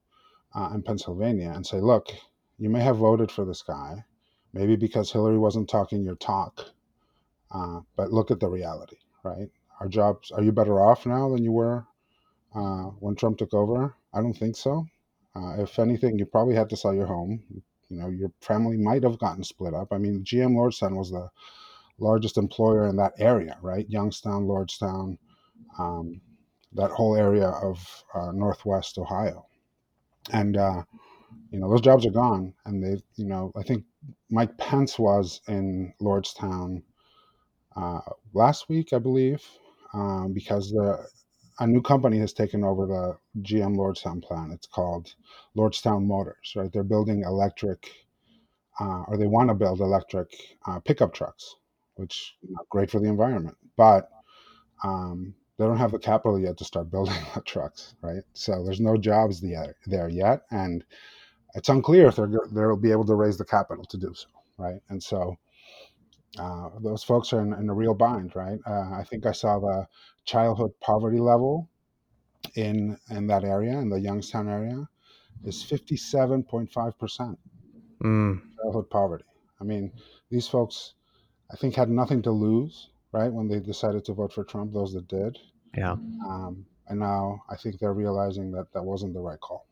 uh, 0.56 0.70
and 0.72 0.86
Pennsylvania, 0.86 1.52
and 1.56 1.66
say, 1.66 1.80
look, 1.80 2.10
you 2.58 2.70
may 2.70 2.82
have 2.82 2.98
voted 2.98 3.32
for 3.32 3.46
this 3.46 3.62
guy, 3.62 4.06
maybe 4.54 4.75
because 4.75 5.12
Hillary 5.12 5.38
wasn't 5.38 5.70
talking 5.70 6.04
your 6.04 6.16
talk, 6.16 6.72
uh, 7.52 7.82
but 7.96 8.12
look 8.13 8.32
at 8.32 8.40
the 8.40 8.50
reality, 8.50 8.98
right? 9.24 9.50
Our 9.80 9.88
jobs. 9.88 10.32
Are 10.32 10.44
you 10.44 10.51
better 10.51 10.82
off 10.82 11.06
now 11.06 11.30
than 11.30 11.44
you 11.44 11.51
were 11.51 11.86
uh, 12.56 12.92
when 13.00 13.15
Trump 13.15 13.38
took 13.38 13.53
over? 13.53 13.96
I 14.13 14.22
don't 14.22 14.34
think 14.38 14.56
so. 14.56 14.86
Uh, 15.36 15.62
if 15.62 15.80
anything, 15.80 16.18
you 16.20 16.25
probably 16.25 16.56
had 16.56 16.70
to 16.70 16.77
sell 16.77 16.94
your 16.94 17.08
home. 17.08 17.44
You 17.89 17.98
know, 17.98 18.10
your 18.10 18.32
family 18.42 18.77
might 18.77 19.03
have 19.03 19.20
gotten 19.20 19.44
split 19.44 19.74
up. 19.74 19.92
I 19.92 19.98
mean, 19.98 20.24
GM 20.24 20.53
Lordstown 20.53 20.96
was 20.96 21.12
the 21.12 21.30
largest 22.00 22.38
employer 22.38 22.88
in 22.88 22.96
that 22.98 23.13
area, 23.20 23.58
right? 23.62 23.89
Youngstown, 23.89 24.46
Lordstown, 24.48 25.18
um, 25.80 26.22
that 26.74 26.92
whole 26.92 27.15
area 27.15 27.48
of 27.48 28.03
uh, 28.13 28.32
Northwest 28.32 28.98
Ohio, 28.98 29.46
and 30.32 30.58
uh, 30.58 30.84
you 31.51 31.60
know 31.60 31.70
those 31.70 31.82
jobs 31.82 32.06
are 32.06 32.12
gone. 32.12 32.53
And 32.65 32.84
they, 32.84 33.01
you 33.15 33.25
know, 33.25 33.51
I 33.56 33.63
think 33.63 33.86
Mike 34.30 34.58
Pence 34.58 34.98
was 35.00 35.42
in 35.48 35.94
Lordstown 36.01 36.84
uh, 37.75 38.01
last 38.34 38.70
week, 38.70 38.94
I 38.94 39.00
believe, 39.00 39.44
um, 39.94 40.34
because 40.34 40.72
the 40.72 41.08
a 41.60 41.68
new 41.68 41.82
company 41.82 42.20
has 42.20 42.34
taken 42.34 42.64
over 42.64 42.86
the 42.88 43.18
GM 43.44 43.76
Lordstown 43.78 44.24
plant. 44.24 44.54
It's 44.54 44.68
called 44.68 45.14
Lordstown 45.56 46.06
Motors, 46.06 46.54
right? 46.56 46.72
They're 46.74 46.84
building 46.84 47.24
electric, 47.24 47.90
uh, 48.80 49.04
or 49.08 49.18
they 49.18 49.28
want 49.28 49.50
to 49.50 49.56
build 49.56 49.82
electric 49.82 50.30
uh, 50.68 50.80
pickup 50.80 51.14
trucks, 51.14 51.56
which 51.96 52.36
is 52.44 52.50
not 52.52 52.70
great 52.70 52.92
for 52.92 53.00
the 53.00 53.08
environment, 53.10 53.58
but 53.78 54.10
um, 54.84 55.34
they 55.58 55.66
don't 55.66 55.78
have 55.78 55.92
the 55.92 56.00
capital 56.00 56.40
yet 56.40 56.58
to 56.58 56.66
start 56.66 56.92
building 56.92 57.16
the 57.36 57.42
trucks, 57.42 57.96
right? 58.02 58.24
So 58.34 58.64
there's 58.64 58.82
no 58.82 58.98
jobs 58.98 59.42
there, 59.42 59.76
there 59.88 60.10
yet, 60.10 60.44
and 60.52 60.84
it's 61.56 61.70
unclear 61.70 62.08
if 62.08 62.16
they're 62.18 62.30
they'll 62.52 62.78
be 62.78 62.92
able 62.92 63.06
to 63.06 63.16
raise 63.16 63.38
the 63.38 63.46
capital 63.46 63.86
to 63.86 63.98
do 63.98 64.14
so, 64.16 64.28
right? 64.58 64.82
And 64.90 65.02
so 65.02 65.36
uh, 66.40 66.70
those 66.82 67.04
folks 67.04 67.32
are 67.34 67.42
in, 67.42 67.54
in, 67.54 67.70
a 67.70 67.74
real 67.74 67.94
bind, 67.94 68.36
right? 68.36 68.60
Uh, 68.66 68.92
I 68.94 69.04
think 69.08 69.25
I 69.25 69.32
saw 69.32 69.60
the 69.60 69.88
childhood 70.25 70.72
poverty 70.82 71.20
level 71.20 71.70
in 72.56 72.98
in 73.10 73.28
that 73.28 73.44
area, 73.44 73.78
in 73.80 73.90
the 73.90 74.00
Youngstown 74.00 74.50
area, 74.50 74.88
is 75.44 75.63
fifty 75.63 75.98
seven 75.98 76.44
point 76.44 76.72
five 76.72 76.98
percent 76.98 77.38
Mm. 78.04 78.42
childhood 78.58 78.90
poverty. 78.90 79.25
I 79.62 79.63
mean, 79.63 79.92
these 80.30 80.48
folks, 80.48 80.96
I 81.52 81.56
think, 81.56 81.75
had 81.75 81.90
nothing 81.90 82.22
to 82.24 82.32
lose, 82.32 82.90
right, 83.13 83.32
when 83.32 83.48
they 83.48 83.60
decided 83.60 84.04
to 84.06 84.13
vote 84.13 84.34
for 84.34 84.44
Trump. 84.44 84.74
Those 84.74 84.94
that 84.94 85.08
did, 85.08 85.38
Yeah. 85.78 85.94
um, 86.25 86.66
and 86.88 87.00
now 87.00 87.44
I 87.50 87.56
think 87.56 87.80
they're 87.80 87.94
realizing 87.94 88.52
that 88.52 88.74
that 88.74 88.84
wasn't 88.84 89.13
the 89.13 89.22
right 89.22 89.40
call. 89.40 89.68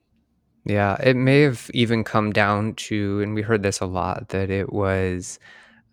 Yeah, 0.63 0.96
it 1.01 1.15
may 1.15 1.41
have 1.41 1.70
even 1.74 2.03
come 2.03 2.32
down 2.32 2.75
to, 2.75 3.20
and 3.22 3.34
we 3.34 3.41
heard 3.41 3.63
this 3.63 3.80
a 3.80 3.86
lot, 3.86 4.30
that 4.30 4.50
it 4.50 4.72
was 4.72 5.39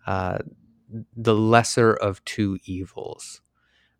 uh, 0.05 0.37
the 1.15 1.35
lesser 1.35 1.93
of 1.93 2.23
two 2.25 2.57
evils, 2.65 3.41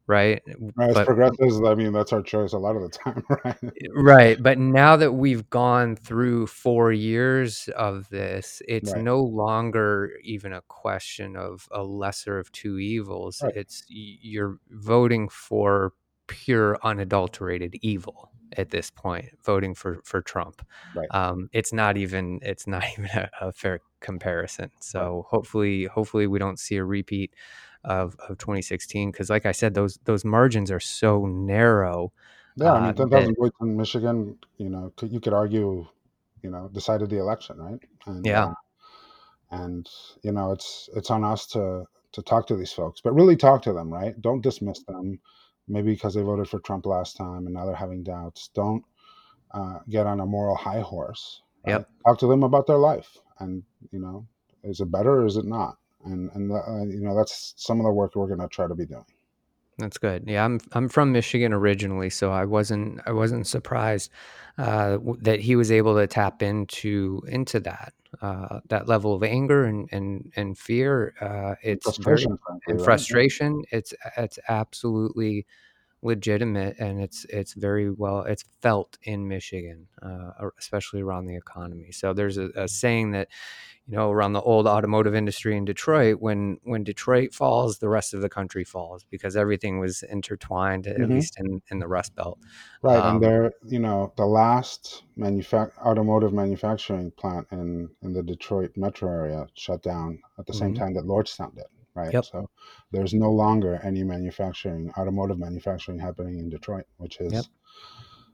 right? 0.08 0.42
As 0.82 0.96
But 0.96 1.06
progressives, 1.06 1.62
I 1.64 1.76
mean, 1.76 1.94
that's 1.94 2.14
our 2.14 2.22
choice 2.22 2.54
a 2.54 2.58
lot 2.58 2.76
of 2.76 2.82
the 2.84 2.90
time, 2.98 3.24
right? 3.46 3.74
right, 3.94 4.42
but 4.42 4.58
now 4.58 4.96
that 4.96 5.14
we've 5.14 5.50
gone 5.50 5.96
through 5.96 6.48
four 6.48 6.92
years 6.92 7.70
of 7.76 8.10
this, 8.10 8.62
it's 8.68 8.94
right, 8.94 9.04
no 9.04 9.22
longer 9.22 10.12
even 10.24 10.54
a 10.54 10.62
question 10.62 11.36
of 11.36 11.68
a 11.72 11.84
lesser 11.84 12.38
of 12.40 12.52
two 12.52 12.78
evils. 12.80 13.42
right, 13.44 13.54
It's 13.56 13.84
you're 13.88 14.58
voting 14.70 15.30
for 15.30 15.94
pure 16.28 16.78
unadulterated 16.84 17.76
evil 17.82 18.29
at 18.58 18.70
this 18.70 18.90
point 18.90 19.26
voting 19.44 19.74
for 19.74 20.02
for 20.04 20.22
Trump 20.22 20.66
right, 20.96 21.08
um, 21.12 21.50
it's 21.54 21.74
not 21.74 21.98
even 21.98 22.40
it's 22.42 22.68
not 22.68 22.84
even 22.98 23.10
a, 23.14 23.30
a 23.42 23.52
fair 23.52 23.80
comparison 24.00 24.72
right. 24.74 24.84
so 24.84 25.26
hopefully 25.30 25.86
hopefully 25.86 26.28
we 26.28 26.40
don't 26.40 26.60
see 26.60 26.78
a 26.78 26.84
repeat 26.84 27.34
of, 27.84 28.16
of 28.28 28.38
2016 28.38 29.12
because 29.12 29.30
like 29.30 29.46
I 29.46 29.52
said 29.52 29.74
those 29.74 30.00
those 30.04 30.26
margins 30.26 30.72
are 30.72 30.80
so 30.80 31.26
narrow 31.26 32.12
Yeah, 32.56 32.74
I 32.74 32.88
mean, 32.88 32.96
ten 32.96 33.10
that 33.10 33.36
votes 33.40 33.56
in 33.62 33.78
Michigan, 33.78 34.38
you 34.58 34.70
know, 34.70 34.92
could, 34.98 35.12
you 35.14 35.22
could 35.22 35.34
argue, 35.34 35.88
you 36.44 36.50
know, 36.50 36.70
decided 36.74 37.10
the 37.10 37.18
election, 37.18 37.58
right? 37.58 37.80
And 38.06 38.26
yeah 38.26 38.46
uh, 38.48 38.54
and 39.52 39.90
you 40.24 40.32
know, 40.32 40.52
it's 40.52 40.90
it's 40.96 41.10
on 41.10 41.24
us 41.24 41.46
to 41.48 41.86
to 42.12 42.22
talk 42.22 42.48
to 42.48 42.56
these 42.56 42.72
folks, 42.72 43.02
but 43.02 43.14
really 43.14 43.36
talk 43.36 43.62
to 43.64 43.74
them, 43.74 43.92
right? 43.92 44.20
Don't 44.22 44.42
dismiss 44.42 44.84
them. 44.84 45.20
Maybe 45.70 45.94
because 45.94 46.16
they 46.16 46.22
voted 46.22 46.50
for 46.50 46.60
Trump 46.60 46.86
last 46.86 47.16
time 47.16 47.46
and 47.46 47.54
now 47.54 47.66
they're 47.66 47.76
having 47.76 48.04
doubts. 48.04 48.50
Don't 48.54 48.84
uh, 49.52 49.80
get 49.90 50.08
on 50.08 50.20
a 50.20 50.26
moral 50.26 50.56
high 50.56 50.82
horse, 50.82 51.42
right? 51.66 51.74
yep 51.74 51.90
Talk 52.06 52.20
to 52.20 52.28
them 52.28 52.44
about 52.44 52.68
their 52.68 52.78
life, 52.78 53.18
and 53.40 53.64
you 53.92 54.00
know, 54.00 54.28
is 54.64 54.80
it 54.80 54.92
better 54.92 55.22
or 55.22 55.26
is 55.26 55.38
it 55.38 55.46
not? 55.46 55.78
And 56.06 56.30
and 56.34 56.52
uh, 56.52 56.84
you 56.86 57.02
know, 57.02 57.16
that's 57.16 57.54
some 57.58 57.80
of 57.80 57.86
the 57.86 57.92
work 57.92 58.16
we're 58.16 58.28
going 58.28 58.40
to 58.40 58.48
try 58.48 58.68
to 58.68 58.76
be 58.76 58.86
doing. 58.86 59.06
That's 59.80 59.98
good. 59.98 60.26
Yeah, 60.28 60.44
I'm 60.44 60.60
I'm 60.74 60.90
from 60.90 61.12
Michigan 61.12 61.54
originally, 61.54 62.10
so 62.10 62.32
I 62.32 62.46
wasn't 62.46 63.02
I 63.06 63.12
wasn't 63.12 63.48
surprised 63.48 64.12
uh, 64.58 64.98
that 65.22 65.40
he 65.40 65.56
was 65.56 65.72
able 65.72 65.96
to 65.96 66.06
tap 66.06 66.44
into 66.44 67.24
into 67.28 67.60
that 67.62 67.94
uh, 68.22 68.60
that 68.70 68.88
level 68.88 69.14
of 69.14 69.24
anger 69.24 69.66
and 69.66 69.90
and 69.92 70.32
and 70.36 70.58
fear. 70.58 71.14
Uh, 71.22 71.56
it's 71.62 71.98
very 71.98 72.18
frustration, 72.18 72.38
frankly, 72.46 72.62
and 72.68 72.80
right? 72.80 72.86
Frustration. 72.86 73.64
It's 73.72 73.94
it's 74.18 74.40
absolutely 74.48 75.46
legitimate, 76.02 76.78
and 76.80 77.02
it's 77.02 77.26
it's 77.26 77.54
very 77.54 77.90
well 77.92 78.22
it's 78.22 78.46
felt 78.62 78.98
in 79.04 79.28
Michigan, 79.28 79.88
uh, 80.02 80.32
especially 80.58 81.02
around 81.02 81.26
the 81.26 81.36
economy. 81.36 81.92
So 81.92 82.14
there's 82.14 82.38
a, 82.38 82.50
a 82.56 82.68
saying 82.68 83.12
that 83.12 83.30
you 83.90 83.98
know 83.98 84.12
around 84.12 84.34
the 84.34 84.42
old 84.42 84.68
automotive 84.68 85.16
industry 85.16 85.58
in 85.58 85.66
Detroit 85.66 86.18
when 86.22 86.60
when 86.64 86.84
Detroit 86.84 87.34
falls 87.34 87.80
the 87.80 87.90
rest 87.90 88.14
of 88.14 88.22
the 88.22 88.30
country 88.30 88.64
falls 88.64 89.06
because 89.10 89.36
everything 89.36 89.80
was 89.80 90.04
intertwined 90.04 90.88
at 90.88 91.02
hmm 91.02 91.06
least 91.10 91.40
in 91.40 91.62
in 91.72 91.80
the 91.80 91.88
Rust 91.88 92.16
Belt 92.16 92.40
Right, 92.82 93.04
and 93.04 93.18
um, 93.18 93.20
they're 93.20 93.52
you 93.66 93.80
know 93.80 94.14
the 94.16 94.26
last 94.26 95.04
manufac 95.18 95.78
automotive 95.80 96.34
manufacturing 96.34 97.12
plant 97.12 97.48
in 97.52 97.90
in 98.02 98.14
the 98.14 98.24
Detroit 98.24 98.72
metro 98.78 99.10
area 99.12 99.48
shut 99.56 99.82
down 99.84 100.20
at 100.38 100.46
the 100.46 100.54
same 100.54 100.74
mhm. 100.74 100.78
time 100.78 100.94
that 100.94 101.06
Lordstown 101.06 101.56
did. 101.56 101.66
Right, 101.96 102.14
yep 102.14 102.24
so 102.24 102.50
there's 102.92 103.14
no 103.14 103.32
longer 103.32 103.80
any 103.84 104.04
manufacturing, 104.04 104.92
automotive 104.98 105.40
manufacturing 105.40 106.00
happening 106.00 106.40
in 106.40 106.50
Detroit, 106.50 106.86
which 106.98 107.20
yep 107.30 107.44
is 107.44 107.50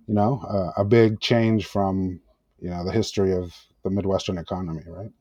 you 0.08 0.14
know 0.14 0.42
a, 0.78 0.82
a 0.82 0.86
big 0.86 1.20
change 1.20 1.66
from 1.66 2.22
you 2.60 2.70
know 2.70 2.86
the 2.86 2.92
history 2.92 3.34
of 3.34 3.56
the 3.84 3.90
Midwestern 3.90 4.38
economy. 4.38 4.84
Right. 4.88 5.12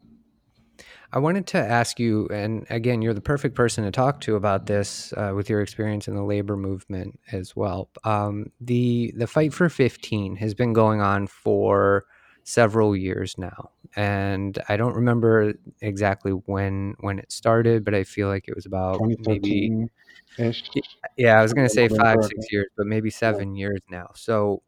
I 1.15 1.19
wanted 1.21 1.47
to 1.49 1.59
ask 1.59 2.01
you, 2.01 2.27
and 2.33 2.67
again, 2.71 3.01
you're 3.01 3.15
the 3.15 3.21
perfect 3.21 3.55
person 3.55 3.85
to 3.85 3.93
talk 3.93 4.21
to 4.23 4.35
about 4.35 4.67
this 4.67 5.13
uh, 5.17 5.33
with 5.33 5.49
your 5.49 5.61
experience 5.61 6.09
in 6.09 6.17
the 6.17 6.25
labor 6.25 6.57
movement 6.57 7.21
as 7.31 7.55
well. 7.55 7.89
Um, 8.03 8.51
the 8.61 9.15
the 9.17 9.29
fight 9.29 9.55
for 9.55 9.69
15 9.69 10.35
has 10.37 10.55
been 10.55 10.73
going 10.73 11.01
on 11.01 11.29
for 11.29 12.05
several 12.43 12.97
years 12.97 13.39
now, 13.39 13.71
and 13.95 14.59
I 14.69 14.77
don't 14.77 14.97
remember 14.97 15.55
exactly 15.81 16.33
when 16.33 16.97
when 16.99 17.21
it 17.21 17.31
started, 17.31 17.85
but 17.85 17.95
I 17.95 18.03
feel 18.03 18.27
like 18.27 18.49
it 18.49 18.57
was 18.57 18.67
about 18.67 19.05
maybe 19.17 19.71
2013 19.71 19.91
ish. 20.37 20.65
y- 20.75 20.83
yeah, 21.17 21.39
I 21.39 21.43
was 21.43 21.53
going 21.55 21.67
to 21.69 21.75
say 21.75 21.89
five 21.89 22.25
six 22.25 22.53
years, 22.53 22.69
but 22.77 22.87
maybe 22.87 23.11
seven 23.11 23.57
years 23.57 23.81
now. 23.89 24.11
So, 24.17 24.63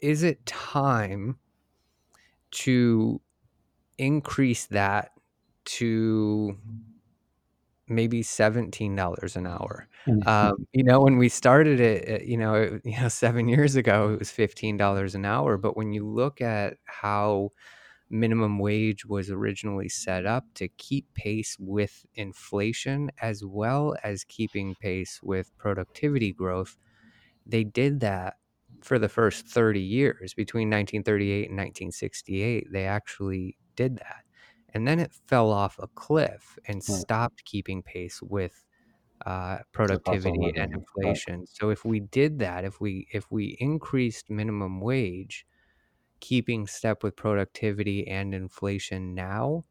is 0.00 0.22
it 0.22 0.46
time 0.46 1.38
to 2.52 3.20
increase 3.98 4.66
that 4.66 5.12
to 5.66 6.58
maybe 7.88 8.22
$17 8.22 9.36
an 9.36 9.46
hour. 9.46 9.88
Um, 10.26 10.66
you 10.72 10.82
know, 10.82 11.00
when 11.00 11.18
we 11.18 11.28
started 11.28 11.78
it, 11.80 12.24
you 12.24 12.36
know, 12.36 12.54
it, 12.54 12.82
you 12.84 13.00
know, 13.00 13.08
7 13.08 13.48
years 13.48 13.76
ago, 13.76 14.12
it 14.12 14.18
was 14.18 14.30
$15 14.30 15.14
an 15.14 15.24
hour, 15.24 15.56
but 15.56 15.76
when 15.76 15.92
you 15.92 16.06
look 16.06 16.40
at 16.40 16.74
how 16.86 17.50
minimum 18.10 18.58
wage 18.58 19.06
was 19.06 19.30
originally 19.30 19.88
set 19.88 20.26
up 20.26 20.44
to 20.54 20.68
keep 20.68 21.12
pace 21.14 21.56
with 21.60 22.06
inflation 22.14 23.10
as 23.22 23.44
well 23.44 23.96
as 24.04 24.24
keeping 24.24 24.74
pace 24.76 25.20
with 25.22 25.56
productivity 25.58 26.32
growth, 26.32 26.76
they 27.46 27.64
did 27.64 28.00
that 28.00 28.36
for 28.82 28.98
the 28.98 29.08
first 29.10 29.46
30 29.48 29.80
years. 29.80 30.34
Between 30.34 30.70
1938 30.70 31.48
and 31.50 31.58
1968 31.58 32.68
they 32.72 32.86
actually 32.86 33.58
did 33.76 33.96
that 33.98 34.25
and 34.76 34.88
then 34.88 35.00
it 35.00 35.14
fell 35.28 35.52
off 35.52 35.78
a 35.80 35.88
cliff 35.88 36.58
and 36.68 36.84
Right. 36.88 37.06
stopped 37.06 37.44
keeping 37.46 37.82
pace 37.82 38.22
with 38.22 38.64
uh, 39.26 39.58
productivity 39.72 40.52
and 40.56 40.72
living. 40.72 40.86
Right. 40.96 41.22
inflation 41.22 41.46
so 41.46 41.70
if 41.70 41.84
we 41.84 42.00
did 42.00 42.38
that 42.40 42.64
if 42.64 42.80
we 42.80 43.08
if 43.12 43.30
we 43.32 43.56
increased 43.60 44.30
minimum 44.30 44.80
wage 44.80 45.46
keeping 46.20 46.66
step 46.66 47.02
with 47.02 47.16
productivity 47.16 48.06
and 48.08 48.34
inflation 48.34 49.14
now, 49.14 49.64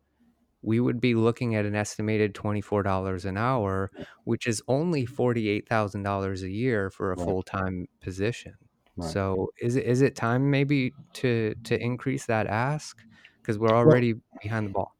we 0.62 0.80
would 0.80 1.00
be 1.02 1.16
looking 1.16 1.56
at 1.56 1.66
an 1.66 1.76
estimated 1.76 2.36
$24 2.36 3.26
an 3.26 3.38
hour, 3.38 3.92
which 4.26 4.48
is 4.48 4.62
only 4.68 5.06
$48,000 5.06 6.44
a 6.44 6.50
year 6.52 6.90
for 6.90 7.12
a 7.12 7.18
Right. 7.18 7.40
full-time 7.58 7.88
position. 8.02 8.56
Right. 8.98 9.20
So 9.20 9.50
is 9.62 9.76
it 9.76 9.86
is 9.86 10.02
it 10.02 10.16
time 10.16 10.50
maybe 10.52 10.96
to 11.16 11.56
to 11.66 11.80
increase 11.82 12.26
that 12.28 12.48
ask? 12.48 13.04
Because 13.42 13.60
we're 13.60 13.76
Well, 13.82 13.96
already 13.96 14.16
behind 14.42 14.68
the 14.68 14.72
ball. 14.72 14.95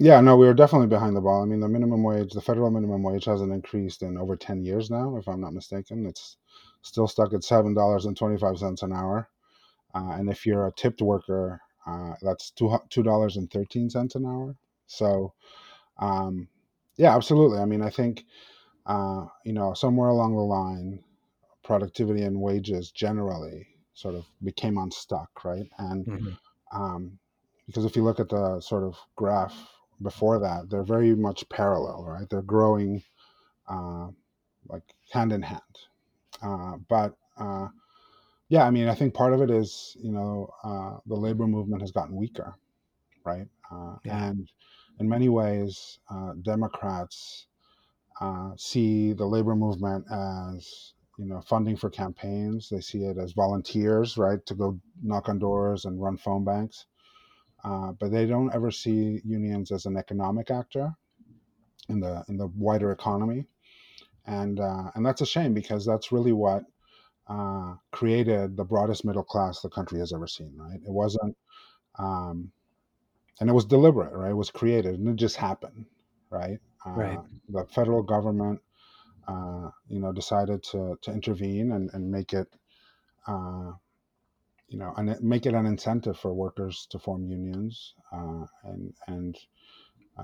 Yeah, 0.00 0.20
no, 0.20 0.36
we 0.36 0.48
are 0.48 0.54
definitely 0.54 0.88
behind 0.88 1.16
the 1.16 1.22
ball. 1.22 1.42
I 1.42 1.46
mean, 1.46 1.60
the 1.60 1.68
minimum 1.68 2.02
wage, 2.02 2.32
the 2.32 2.42
federal 2.42 2.70
minimum 2.72 3.04
wage 3.04 3.26
hasn't 3.26 3.52
increased 3.52 4.02
in 4.02 4.18
over 4.18 4.36
10 4.36 4.64
years 4.64 4.90
now, 4.90 5.16
if 5.18 5.28
I'm 5.28 5.42
not 5.42 5.54
mistaken. 5.54 6.06
It's 6.06 6.38
still 6.82 7.08
stuck 7.08 7.34
at 7.34 7.44
$7.25 7.44 8.82
an 8.82 8.92
hour. 8.94 9.30
Uh, 9.94 10.12
and 10.18 10.30
if 10.30 10.46
you're 10.46 10.66
a 10.68 10.72
tipped 10.72 11.02
worker, 11.02 11.60
uh, 11.86 12.14
that's 12.22 12.50
two 12.52 12.76
two 12.90 13.02
dollars 13.02 13.36
and 13.38 13.50
thirteen 13.50 13.90
cents 13.90 14.16
an 14.16 14.26
hour. 14.26 14.56
So, 14.86 15.34
um, 15.98 16.48
yeah, 16.96 17.16
absolutely. 17.16 17.58
I 17.60 17.66
mean, 17.66 17.82
I 17.82 17.90
think 17.90 18.24
uh, 18.86 19.26
you 19.44 19.52
know 19.54 19.74
somewhere 19.74 20.10
along 20.10 20.34
the 20.36 20.42
line, 20.42 21.04
productivity 21.64 22.22
and 22.22 22.40
wages 22.40 22.90
generally 22.92 23.66
sort 23.94 24.16
of 24.16 24.26
became 24.44 24.78
unstuck, 24.78 25.44
right? 25.44 25.66
And 25.78 26.06
Mhm. 26.06 26.38
um, 26.72 27.18
because 27.66 27.84
if 27.84 27.96
you 27.96 28.04
look 28.04 28.20
at 28.20 28.28
the 28.30 28.60
sort 28.60 28.84
of 28.84 28.96
graph 29.16 29.68
before 30.02 30.40
that, 30.40 30.70
they're 30.70 30.84
very 30.84 31.14
much 31.14 31.48
parallel, 31.48 32.04
right? 32.04 32.28
They're 32.28 32.42
growing 32.42 33.02
uh, 33.68 34.08
like 34.68 34.84
hand 35.12 35.32
in 35.32 35.42
hand. 35.42 35.60
Uh, 36.42 36.76
but 36.88 37.14
uh, 37.38 37.68
yeah, 38.48 38.64
I 38.66 38.70
mean, 38.70 38.88
I 38.88 38.94
think 38.94 39.14
part 39.14 39.32
of 39.34 39.42
it 39.42 39.50
is 39.50 39.96
you 40.00 40.12
know 40.12 40.50
uh, 40.64 40.98
the 41.06 41.16
labor 41.16 41.46
movement 41.46 41.82
has 41.82 41.92
gotten 41.92 42.16
weaker, 42.16 42.54
right? 43.24 43.48
Uh, 43.70 43.96
Yeah. 44.04 44.30
and 44.30 44.50
in 45.00 45.08
many 45.08 45.28
ways, 45.28 45.98
uh, 46.10 46.32
Democrats 46.42 47.46
uh, 48.20 48.50
see 48.56 49.12
the 49.12 49.26
labor 49.26 49.54
movement 49.56 50.04
as 50.12 50.94
you 51.18 51.26
know 51.26 51.40
funding 51.42 51.76
for 51.76 51.90
campaigns. 51.90 52.68
They 52.70 52.80
see 52.80 53.04
it 53.04 53.18
as 53.18 53.32
volunteers, 53.32 54.16
right, 54.18 54.44
to 54.46 54.54
go 54.54 54.80
knock 55.02 55.28
on 55.28 55.38
doors 55.38 55.84
and 55.84 56.00
run 56.02 56.16
phone 56.16 56.44
banks. 56.44 56.86
Uh, 57.62 57.92
but 57.92 58.10
they 58.10 58.26
don't 58.26 58.54
ever 58.54 58.70
see 58.70 59.20
unions 59.24 59.70
as 59.70 59.86
an 59.86 59.96
economic 59.96 60.50
actor 60.50 60.94
in 61.88 62.00
the 62.00 62.24
in 62.28 62.36
the 62.36 62.46
wider 62.56 62.90
economy, 62.92 63.44
and 64.26 64.60
uh, 64.60 64.90
and 64.94 65.04
that's 65.04 65.20
a 65.20 65.26
shame 65.26 65.52
because 65.52 65.84
that's 65.84 66.12
really 66.12 66.32
what 66.32 66.64
uh, 67.28 67.74
created 67.90 68.56
the 68.56 68.64
broadest 68.64 69.04
middle 69.04 69.22
class 69.22 69.60
the 69.60 69.68
country 69.68 69.98
has 69.98 70.12
ever 70.12 70.26
seen. 70.26 70.52
Right? 70.56 70.80
It 70.82 70.90
wasn't, 70.90 71.36
um, 71.98 72.50
and 73.40 73.50
it 73.50 73.52
was 73.52 73.66
deliberate. 73.66 74.12
Right? 74.12 74.30
It 74.30 74.34
was 74.34 74.50
created, 74.50 74.94
and 74.94 75.08
it 75.08 75.16
just 75.16 75.36
happened. 75.36 75.84
Right? 76.30 76.58
Right. 76.86 77.18
Uh, 77.18 77.22
the 77.50 77.66
federal 77.66 78.02
government, 78.02 78.60
uh, 79.28 79.70
you 79.88 80.00
know, 80.00 80.12
decided 80.12 80.62
to 80.64 80.98
to 81.02 81.12
intervene 81.12 81.72
and, 81.72 81.90
and 81.92 82.10
make 82.10 82.32
it. 82.32 82.48
Uh, 84.70 84.76
you 84.78 84.78
know, 84.78 84.92
and 84.96 85.20
make 85.22 85.46
it 85.46 85.54
an 85.54 85.66
incentive 85.66 86.18
for 86.18 86.32
workers 86.34 86.86
to 86.90 86.98
form 86.98 87.24
unions, 87.24 87.94
uh, 88.12 88.46
and 88.64 88.94
and 89.06 89.38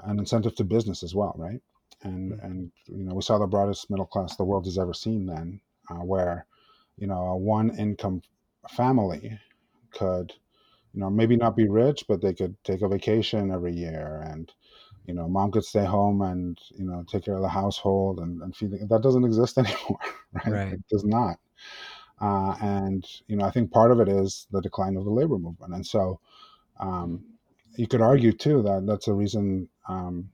an 0.05 0.19
incentive 0.19 0.55
to 0.57 0.65
business 0.65 1.03
as 1.03 1.15
well, 1.15 1.35
right? 1.37 1.61
And 2.03 2.33
Mm. 2.33 2.45
and 2.45 2.73
you 2.87 3.05
know 3.05 3.15
we 3.15 3.23
saw 3.23 3.38
the 3.38 3.47
broadest 3.47 3.91
middle 3.91 4.07
class 4.07 4.37
the 4.37 4.45
world 4.45 4.67
has 4.67 4.78
ever 4.78 4.95
seen 4.95 5.26
then, 5.26 5.61
uh, 5.91 6.04
where 6.04 6.47
you 6.97 7.06
know 7.06 7.23
a 7.26 7.37
one 7.37 7.76
income 7.78 8.23
family 8.69 9.39
could 9.93 10.32
you 10.95 11.00
know 11.00 11.11
maybe 11.11 11.37
not 11.37 11.56
be 11.56 11.69
rich, 11.69 12.06
but 12.09 12.21
they 12.23 12.35
could 12.35 12.56
take 12.65 12.82
a 12.82 12.89
vacation 12.89 13.50
every 13.52 13.73
year, 13.75 14.23
and 14.26 14.52
you 15.06 15.15
know 15.15 15.28
mom 15.28 15.52
could 15.52 15.65
stay 15.65 15.85
home 15.85 16.23
and 16.23 16.59
you 16.78 16.85
know 16.85 17.04
take 17.09 17.25
care 17.25 17.37
of 17.37 17.43
the 17.43 17.49
household 17.49 18.21
and, 18.21 18.43
and 18.43 18.56
feed. 18.56 18.73
That 18.89 19.02
doesn't 19.02 19.25
exist 19.25 19.59
anymore, 19.59 20.00
right? 20.35 20.63
Right. 20.63 20.73
It 20.73 20.82
does 20.91 21.04
not. 21.04 21.39
Uh, 22.21 22.57
and 22.63 23.07
you 23.29 23.37
know 23.37 23.45
I 23.45 23.50
think 23.50 23.71
part 23.71 23.91
of 23.91 24.00
it 24.00 24.09
is 24.09 24.47
the 24.50 24.61
decline 24.63 24.97
of 24.97 25.05
the 25.05 25.11
labor 25.11 25.39
movement, 25.39 25.75
and 25.75 25.87
so 25.87 26.21
um, 26.81 27.25
you 27.76 27.87
could 27.87 28.00
argue 28.02 28.33
too 28.33 28.63
that 28.63 28.87
that's 28.87 29.09
a 29.09 29.15
reason 29.15 29.69
um, 29.89 30.31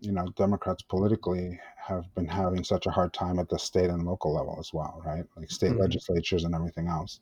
you 0.00 0.12
know 0.12 0.26
Democrats 0.36 0.82
politically 0.82 1.58
have 1.76 2.12
been 2.14 2.26
having 2.26 2.64
such 2.64 2.86
a 2.86 2.90
hard 2.90 3.12
time 3.12 3.38
at 3.38 3.48
the 3.48 3.58
state 3.58 3.90
and 3.90 4.04
local 4.06 4.34
level 4.34 4.56
as 4.60 4.72
well, 4.72 5.02
right? 5.04 5.24
Like 5.36 5.50
state 5.50 5.72
Mhm. 5.72 5.80
legislatures 5.80 6.44
and 6.44 6.54
everything 6.54 6.88
else. 6.88 7.20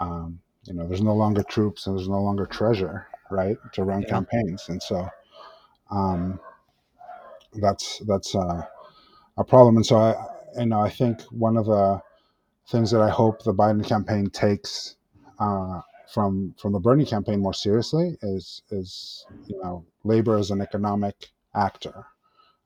Um, 0.00 0.40
you 0.64 0.74
know, 0.74 0.86
there's 0.88 1.02
no 1.02 1.14
longer 1.14 1.42
troops 1.42 1.86
and 1.86 1.96
there's 1.98 2.08
no 2.08 2.22
longer 2.22 2.46
treasure, 2.46 3.06
right, 3.30 3.56
to 3.74 3.84
run 3.84 4.02
Yeah. 4.02 4.08
campaigns, 4.08 4.68
and 4.68 4.82
so 4.82 5.08
um, 5.90 6.40
that's 7.54 7.98
that's 8.06 8.34
uh, 8.34 8.62
a 9.38 9.44
problem. 9.44 9.76
And 9.76 9.86
so 9.86 9.96
I, 9.96 10.16
you 10.60 10.66
know, 10.66 10.80
I 10.80 10.90
think 10.90 11.22
one 11.32 11.56
of 11.56 11.66
the 11.66 12.00
things 12.68 12.90
that 12.90 13.00
I 13.00 13.10
hope 13.10 13.42
the 13.42 13.54
Biden 13.54 13.86
campaign 13.86 14.30
takes 14.30 14.96
uh, 15.38 15.80
from 16.12 16.54
from 16.60 16.72
the 16.72 16.80
Bernie 16.80 17.06
campaign 17.06 17.40
more 17.40 17.54
seriously 17.54 18.16
is 18.22 18.62
is 18.70 19.24
you 19.46 19.60
know 19.62 19.84
labor 20.04 20.36
as 20.36 20.50
an 20.50 20.60
economic 20.60 21.28
actor 21.54 22.06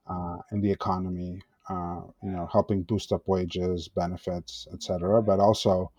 uh, 0.09 0.37
in 0.51 0.61
the 0.61 0.71
economy, 0.71 1.41
uh, 1.69 2.01
you 2.23 2.31
know, 2.31 2.47
helping 2.51 2.83
boost 2.83 3.11
up 3.11 3.27
wages, 3.27 3.87
benefits, 3.89 4.67
etc., 4.73 5.21
but 5.21 5.39
also, 5.39 5.91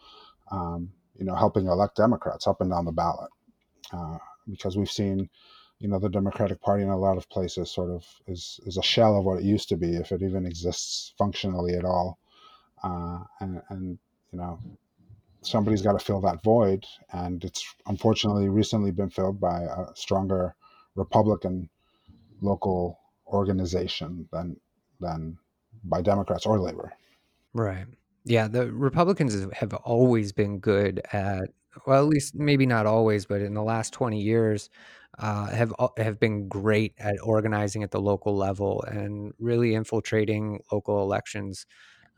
um, 0.50 0.90
you 1.18 1.24
know, 1.24 1.34
helping 1.34 1.66
elect 1.66 1.96
Democrats 1.96 2.46
up 2.46 2.60
and 2.60 2.70
down 2.70 2.84
the 2.84 2.92
ballot. 2.92 3.30
Uh, 3.92 4.18
because 4.48 4.76
we've 4.76 4.90
seen, 4.90 5.28
you 5.78 5.88
know, 5.88 5.98
the 5.98 6.08
Democratic 6.08 6.60
Party 6.60 6.82
in 6.82 6.88
a 6.88 6.98
lot 6.98 7.16
of 7.18 7.28
places 7.28 7.70
sort 7.70 7.90
of 7.90 8.04
is, 8.26 8.60
is 8.66 8.78
a 8.78 8.82
shell 8.82 9.18
of 9.18 9.24
what 9.24 9.38
it 9.38 9.44
used 9.44 9.68
to 9.68 9.76
be, 9.76 9.96
if 9.96 10.12
it 10.12 10.22
even 10.22 10.46
exists 10.46 11.12
functionally 11.18 11.74
at 11.74 11.84
all. 11.84 12.18
Uh, 12.82 13.20
and, 13.40 13.62
and, 13.68 13.98
you 14.32 14.38
know, 14.38 14.58
somebody's 15.42 15.82
got 15.82 15.98
to 15.98 16.04
fill 16.04 16.20
that 16.22 16.42
void. 16.42 16.84
And 17.12 17.44
it's 17.44 17.64
unfortunately 17.86 18.48
recently 18.48 18.90
been 18.90 19.10
filled 19.10 19.40
by 19.40 19.62
a 19.62 19.86
stronger 19.94 20.54
Republican 20.94 21.68
local 22.40 22.98
organization 23.26 24.28
than 24.32 24.56
than 25.00 25.38
by 25.84 26.02
Democrats 26.02 26.46
or 26.46 26.58
labor. 26.58 26.92
Right. 27.52 27.86
Yeah, 28.24 28.48
the 28.48 28.70
Republicans 28.72 29.46
have 29.54 29.72
always 29.74 30.32
been 30.32 30.58
good 30.58 31.00
at 31.12 31.50
well, 31.86 32.02
at 32.02 32.08
least 32.08 32.34
maybe 32.34 32.66
not 32.66 32.86
always, 32.86 33.26
but 33.26 33.40
in 33.40 33.54
the 33.54 33.62
last 33.62 33.92
20 33.92 34.20
years, 34.20 34.68
uh, 35.18 35.46
have 35.48 35.72
have 35.96 36.20
been 36.20 36.48
great 36.48 36.94
at 36.98 37.16
organizing 37.22 37.82
at 37.82 37.90
the 37.90 38.00
local 38.00 38.36
level 38.36 38.82
and 38.82 39.32
really 39.38 39.74
infiltrating 39.74 40.60
local 40.70 41.02
elections, 41.02 41.66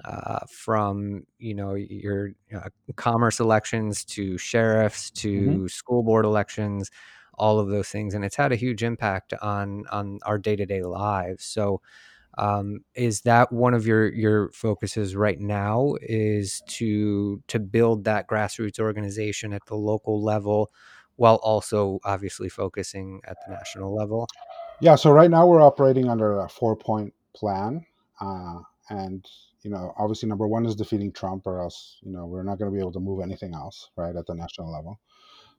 uh, 0.05 0.41
from, 0.49 1.27
you 1.39 1.55
know, 1.55 1.75
your, 1.75 2.31
uh, 2.55 2.69
commerce 2.97 3.41
elections 3.41 4.05
to 4.05 4.39
sheriffs 4.39 5.11
hmm 5.11 5.59
to 5.59 5.69
school 5.69 6.03
board 6.03 6.25
elections, 6.25 6.91
all 7.35 7.59
of 7.59 7.69
those 7.69 7.89
things, 7.89 8.15
and 8.15 8.25
it's 8.25 8.37
had 8.37 8.53
a 8.53 8.57
huge 8.57 8.83
impact 8.83 9.33
on 9.43 9.85
on 9.91 10.19
our 10.25 10.39
day-to-day 10.39 10.83
lives, 10.83 11.45
so 11.45 11.81
um, 12.39 12.81
is 12.95 13.23
that 13.23 13.53
one 13.53 13.75
of 13.75 13.87
your 13.87 14.13
your 14.13 14.51
focuses 14.53 15.17
right 15.17 15.41
now 15.41 15.97
is 16.01 16.63
to 16.67 17.43
to 17.49 17.59
build 17.59 18.05
that 18.05 18.29
grassroots 18.29 18.79
organization 18.79 19.53
at 19.53 19.65
the 19.67 19.75
local 19.75 20.23
level 20.23 20.71
while 21.17 21.37
also 21.43 21.99
obviously 22.05 22.49
focusing 22.49 23.21
at 23.25 23.37
the 23.47 23.53
national 23.53 23.95
level? 23.95 24.29
Yeah. 24.81 24.95
So 24.95 25.11
right 25.11 25.31
now 25.31 25.47
we're 25.47 25.61
operating 25.61 26.09
under 26.09 26.41
a 26.41 26.49
four 26.49 26.77
point 26.77 27.13
plan, 27.35 27.85
uh, 28.21 28.61
and 28.89 29.27
you 29.63 29.71
know, 29.71 29.93
obviously, 29.99 30.29
number 30.29 30.49
one 30.49 30.67
is 30.67 30.75
defeating 30.75 31.13
Trump, 31.13 31.47
or 31.47 31.61
else 31.61 31.99
you 32.03 32.13
know 32.13 32.27
we're 32.27 32.43
not 32.43 32.59
going 32.59 32.71
to 32.71 32.75
be 32.75 32.81
able 32.81 32.93
to 32.93 33.01
move 33.01 33.23
anything 33.23 33.55
else, 33.55 33.91
right, 33.97 34.17
at 34.17 34.27
the 34.27 34.35
national 34.35 34.73
level. 34.73 35.01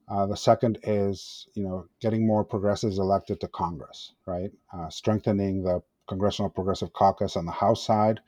Uh, 0.08 0.26
the 0.26 0.36
second 0.36 0.80
is 0.84 1.48
you 1.54 1.64
know 1.64 1.86
getting 2.00 2.26
more 2.26 2.44
progressives 2.44 3.00
elected 3.00 3.40
to 3.40 3.48
Congress, 3.48 4.14
right, 4.26 4.52
uh, 4.74 4.90
strengthening 4.90 5.64
the 5.64 5.82
Congressional 6.08 6.50
Progressive 6.50 6.92
Caucus 6.94 7.38
on 7.38 7.46
the 7.46 7.52
House 7.52 7.86
side, 7.86 8.20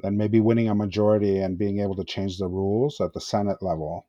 then 0.00 0.16
maybe 0.16 0.40
winning 0.40 0.68
a 0.68 0.74
majority 0.74 1.38
and 1.38 1.56
being 1.56 1.80
able 1.80 1.96
to 1.96 2.04
change 2.04 2.38
the 2.38 2.48
rules 2.48 3.00
at 3.00 3.12
the 3.12 3.20
Senate 3.20 3.62
level 3.62 4.06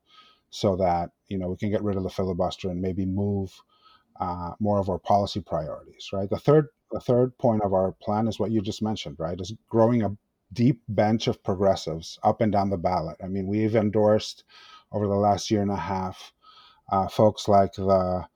so 0.50 0.76
that 0.76 1.10
you 1.28 1.38
know 1.38 1.48
we 1.48 1.56
can 1.56 1.70
get 1.70 1.82
rid 1.82 1.96
of 1.96 2.02
the 2.02 2.10
filibuster 2.10 2.68
and 2.70 2.82
maybe 2.82 3.06
move 3.06 3.52
uh, 4.20 4.52
more 4.60 4.78
of 4.78 4.88
our 4.88 4.98
policy 4.98 5.40
priorities. 5.40 6.10
Right. 6.12 6.28
The 6.28 6.38
third 6.38 6.68
the 6.90 7.00
third 7.00 7.36
point 7.38 7.62
of 7.62 7.72
our 7.72 7.92
plan 7.92 8.28
is 8.28 8.38
what 8.38 8.50
you 8.50 8.60
just 8.60 8.82
mentioned. 8.82 9.16
Right, 9.18 9.40
is 9.40 9.54
growing 9.68 10.02
a 10.02 10.16
deep 10.52 10.82
bench 10.88 11.26
of 11.26 11.42
progressives 11.42 12.18
up 12.22 12.40
and 12.40 12.52
down 12.52 12.70
the 12.70 12.76
ballot. 12.76 13.16
I 13.22 13.28
mean, 13.28 13.46
we've 13.46 13.74
endorsed 13.76 14.44
over 14.92 15.06
the 15.06 15.14
last 15.16 15.50
year 15.50 15.62
and 15.62 15.70
a 15.70 15.76
half 15.76 16.32
uh, 16.90 17.08
folks 17.08 17.48
like 17.48 17.72
the 17.74 18.26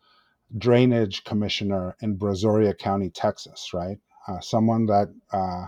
drainage 0.57 1.25
commissioner 1.25 1.97
in 2.01 2.19
Brazoria 2.19 2.77
County, 2.77 3.11
Texas. 3.11 3.73
Right, 3.75 3.99
uh, 4.27 4.41
someone 4.41 4.87
that 4.87 5.09
uh, 5.33 5.67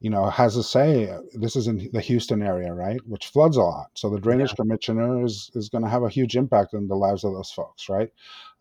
you 0.00 0.10
know, 0.10 0.28
has 0.28 0.56
a 0.56 0.62
say. 0.62 1.10
This 1.34 1.56
is 1.56 1.68
in 1.68 1.88
the 1.92 2.00
Houston 2.02 2.42
area, 2.42 2.72
right, 2.74 3.00
which 3.06 3.28
floods 3.28 3.56
a 3.56 3.62
lot. 3.62 3.90
So 3.94 4.10
the 4.10 4.20
drainage 4.20 4.50
Yeah. 4.50 4.56
commissioner 4.56 5.24
is 5.24 5.50
is 5.54 5.68
going 5.70 5.84
to 5.84 5.90
have 5.90 6.02
a 6.02 6.10
huge 6.10 6.36
impact 6.36 6.74
on 6.74 6.86
the 6.88 6.96
lives 6.96 7.24
of 7.24 7.32
those 7.32 7.50
folks, 7.50 7.88
right? 7.88 8.12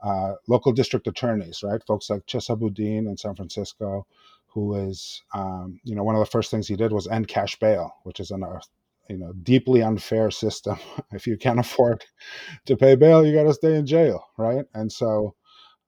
Uh, 0.01 0.35
local 0.47 0.71
district 0.71 1.07
attorneys, 1.07 1.61
right, 1.63 1.81
folks 1.85 2.09
like 2.09 2.25
Chesa 2.25 2.57
Boudin 2.57 3.07
in 3.07 3.17
San 3.17 3.35
Francisco, 3.35 4.07
who 4.55 4.75
is, 4.89 5.21
um, 5.35 5.79
you 5.85 5.95
know, 5.95 6.03
one 6.03 6.15
of 6.15 6.21
the 6.21 6.27
first 6.31 6.51
things 6.51 6.67
he 6.67 6.77
did 6.77 6.93
was 6.93 7.07
end 7.07 7.27
cash 7.27 7.59
bail, 7.59 7.93
which 8.05 8.19
is 8.21 8.31
an 8.31 8.43
uh, 8.43 8.59
you 9.09 9.19
know 9.19 9.33
deeply 9.43 9.83
unfair 9.83 10.31
system. 10.31 10.77
if 11.13 11.27
you 11.27 11.37
can't 11.37 11.59
afford 11.59 12.03
to 12.65 12.77
pay 12.77 12.95
bail, 12.95 13.25
you 13.25 13.35
got 13.35 13.43
to 13.43 13.53
stay 13.53 13.75
in 13.75 13.85
jail, 13.85 14.25
right? 14.39 14.65
And 14.73 14.91
so 14.91 15.35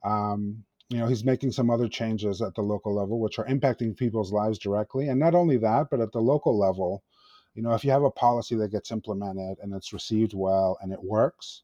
um, 0.06 0.64
you 0.90 1.00
know, 1.00 1.08
he's 1.08 1.26
making 1.26 1.52
some 1.52 1.70
other 1.70 1.88
changes 1.90 2.42
at 2.42 2.56
the 2.56 2.62
local 2.62 2.96
level, 2.96 3.20
which 3.20 3.40
are 3.40 3.48
impacting 3.48 3.96
people's 3.98 4.32
lives 4.32 4.58
directly. 4.58 5.10
And 5.10 5.20
not 5.20 5.36
only 5.36 5.58
that, 5.58 5.88
but 5.92 6.00
at 6.00 6.12
the 6.14 6.22
local 6.22 6.58
level, 6.58 7.04
you 7.56 7.62
know, 7.64 7.74
if 7.74 7.84
you 7.84 7.92
have 7.92 8.04
a 8.04 8.12
policy 8.12 8.56
that 8.56 8.72
gets 8.72 8.92
implemented 8.92 9.58
and 9.62 9.74
it's 9.74 9.92
received 9.94 10.34
well 10.34 10.78
and 10.82 10.94
it 10.94 11.04
works, 11.04 11.64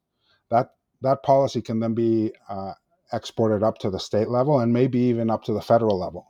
that 0.49 0.71
that 1.01 1.23
policy 1.23 1.61
can 1.61 1.79
then 1.79 1.93
be 1.93 2.33
uh, 2.49 2.73
exported 3.13 3.63
up 3.63 3.77
to 3.79 3.89
the 3.89 3.99
state 3.99 4.29
level 4.29 4.59
and 4.59 4.73
maybe 4.73 4.99
even 4.99 5.29
up 5.29 5.43
to 5.43 5.53
the 5.53 5.61
federal 5.61 5.99
level. 5.99 6.27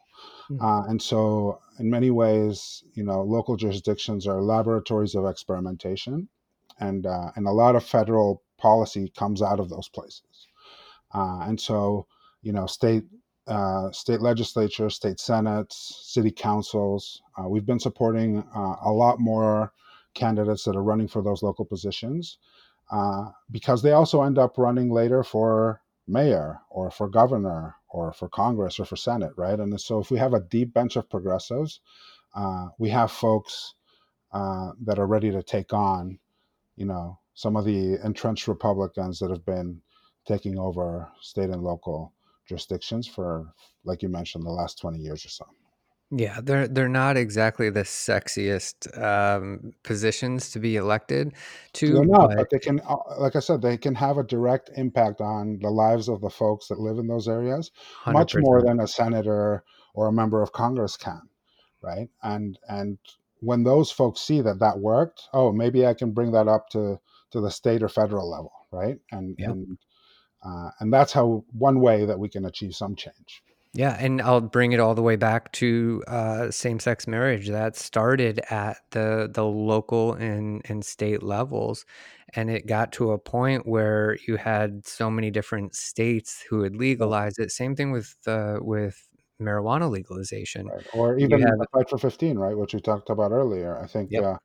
Hmm. 0.48 0.62
Uh, 0.62 0.84
and 0.88 1.02
so, 1.02 1.60
in 1.80 1.90
many 1.90 2.12
ways, 2.12 2.84
you 2.94 3.04
know, 3.04 3.22
local 3.22 3.56
jurisdictions 3.56 4.28
are 4.28 4.42
laboratories 4.42 5.16
of 5.16 5.26
experimentation, 5.26 6.28
and 6.80 7.06
uh, 7.06 7.32
and 7.36 7.48
a 7.48 7.52
lot 7.52 7.76
of 7.76 7.84
federal 7.84 8.44
policy 8.58 9.12
comes 9.18 9.42
out 9.42 9.60
of 9.60 9.70
those 9.70 9.90
places. 9.90 10.48
Uh, 11.14 11.42
and 11.42 11.60
so, 11.60 12.08
you 12.42 12.52
know, 12.52 12.66
state 12.66 13.04
uh, 13.48 13.92
state 13.92 14.22
legislatures, 14.22 14.96
state 14.96 15.20
senates, 15.20 16.00
city 16.04 16.32
councils, 16.32 17.22
uh, 17.38 17.48
we've 17.48 17.66
been 17.66 17.80
supporting 17.80 18.40
uh, 18.56 18.76
a 18.86 18.92
lot 18.92 19.20
more 19.20 19.74
candidates 20.14 20.64
that 20.64 20.76
are 20.76 20.84
running 20.84 21.08
for 21.08 21.22
those 21.22 21.44
local 21.44 21.66
positions 21.66 22.38
uh, 22.92 23.26
because 23.52 23.82
they 23.82 23.92
also 23.92 24.22
end 24.22 24.38
up 24.38 24.58
running 24.58 24.90
later 24.90 25.24
for 25.24 25.82
mayor 26.08 26.60
or 26.70 26.92
for 26.92 27.10
governor 27.10 27.76
or 27.94 28.12
for 28.12 28.28
Congress 28.28 28.80
or 28.80 28.86
for 28.86 28.98
Senate, 28.98 29.32
right? 29.38 29.60
And 29.60 29.80
so, 29.80 30.00
if 30.00 30.12
we 30.12 30.18
have 30.18 30.34
a 30.34 30.42
deep 30.42 30.74
bench 30.74 30.98
of 30.98 31.10
progressives, 31.10 31.80
uh, 32.36 32.68
we 32.80 32.90
have 32.90 33.12
folks 33.12 33.76
uh, 34.34 34.72
that 34.82 35.00
are 35.00 35.08
ready 35.08 35.32
to 35.32 35.44
take 35.44 35.72
on, 35.74 36.20
you 36.76 36.86
know, 36.86 37.20
some 37.36 37.56
of 37.56 37.66
the 37.66 38.04
entrenched 38.04 38.48
Republicans 38.48 39.20
that 39.20 39.30
have 39.30 39.46
been 39.46 39.80
taking 40.28 40.58
over 40.58 41.08
state 41.22 41.52
and 41.52 41.64
local 41.64 42.14
jurisdictions 42.48 43.08
for, 43.08 43.54
like 43.84 44.02
you 44.02 44.10
mentioned, 44.10 44.44
the 44.44 44.50
last 44.50 44.80
20 44.80 45.00
years 45.00 45.24
or 45.24 45.30
so. 45.30 45.46
Yeah, 46.16 46.42
they're 46.42 46.68
they're 46.68 46.90
not 46.90 47.18
exactly 47.18 47.70
the 47.70 47.82
sexiest 47.84 49.02
um, 49.02 49.74
positions 49.84 50.52
to 50.52 50.60
be 50.60 50.76
elected 50.76 51.34
They're 51.86 52.06
to, 52.06 52.06
not, 52.06 52.36
but 52.36 52.38
but 52.38 52.50
they 52.50 52.60
can, 52.60 52.80
uh, 52.82 52.98
like 53.20 53.36
I 53.36 53.40
said, 53.40 53.62
they 53.62 53.78
can 53.78 53.96
have 53.96 54.18
a 54.18 54.24
direct 54.24 54.70
impact 54.76 55.20
on 55.20 55.60
the 55.60 55.70
lives 55.70 56.08
of 56.08 56.22
the 56.22 56.30
folks 56.30 56.68
that 56.68 56.80
live 56.80 56.98
in 56.98 57.08
those 57.08 57.28
areas, 57.28 57.72
much 58.08 58.38
more 58.38 58.62
than 58.62 58.80
a 58.80 58.88
senator 58.88 59.64
or 59.94 60.08
a 60.08 60.14
member 60.14 60.42
of 60.42 60.54
Congress 60.54 60.96
can, 60.96 61.22
right? 61.82 62.10
And 62.22 62.58
and 62.70 62.98
when 63.40 63.64
those 63.64 63.92
folks 63.92 64.22
see 64.22 64.40
that 64.42 64.60
that 64.60 64.80
worked, 64.80 65.24
oh, 65.34 65.52
maybe 65.52 65.86
I 65.86 65.94
can 65.94 66.12
bring 66.12 66.32
that 66.32 66.48
up 66.48 66.70
to 66.70 67.00
to 67.32 67.42
the 67.42 67.52
state 67.52 67.84
or 67.84 67.90
federal 67.90 68.30
level, 68.30 68.54
right? 68.72 68.98
And 69.12 69.38
Yep. 69.38 69.50
and 69.50 69.78
uh, 70.44 70.70
and 70.80 70.94
that's 70.94 71.12
how 71.14 71.44
one 71.52 71.82
way 71.82 72.06
that 72.06 72.20
we 72.20 72.30
can 72.30 72.46
achieve 72.46 72.76
some 72.76 72.96
change. 72.96 73.44
Yeah, 73.76 73.98
and 74.00 74.22
I'll 74.22 74.40
bring 74.42 74.72
it 74.72 74.80
all 74.80 74.94
the 74.94 75.02
way 75.02 75.16
back 75.16 75.52
to 75.54 76.04
uh, 76.08 76.52
same-sex 76.52 77.08
marriage 77.08 77.50
that 77.50 77.76
started 77.76 78.40
at 78.52 78.78
the 78.92 79.30
the 79.34 79.44
local 79.44 80.14
and 80.14 80.62
and 80.70 80.86
state 80.86 81.24
levels, 81.24 81.84
and 82.36 82.52
it 82.52 82.68
got 82.68 82.92
to 82.94 83.12
a 83.12 83.18
point 83.18 83.66
where 83.66 84.18
you 84.28 84.36
had 84.38 84.86
so 84.86 85.10
many 85.10 85.32
different 85.32 85.74
states 85.76 86.44
who 86.48 86.62
had 86.62 86.76
legalized 86.76 87.40
it. 87.40 87.50
Same 87.52 87.76
thing 87.76 87.92
with 87.92 88.16
uh, 88.28 88.60
with 88.62 89.08
marijuana 89.42 89.90
legalization. 89.90 90.68
right. 90.68 90.86
Or 90.94 91.18
even 91.18 91.42
have 91.42 91.58
the 91.58 91.68
Fight 91.74 91.90
for 91.90 91.98
15, 91.98 92.38
right, 92.38 92.56
which 92.56 92.76
we 92.76 92.80
talked 92.80 93.10
about 93.10 93.32
earlier. 93.32 93.80
I 93.82 93.88
think 93.88 94.12
yep. 94.12 94.24
uh, 94.24 94.38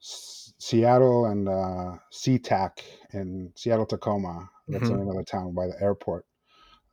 S- 0.00 0.52
Seattle 0.58 1.26
and 1.26 1.48
uh, 1.48 1.98
SeaTac 2.12 2.82
in 3.12 3.52
Seattle 3.56 3.86
Tacoma. 3.86 4.48
That's 4.68 4.88
hmm 4.88 5.08
of 5.08 5.16
the 5.16 5.24
town 5.24 5.54
by 5.54 5.66
the 5.66 5.80
airport. 5.80 6.24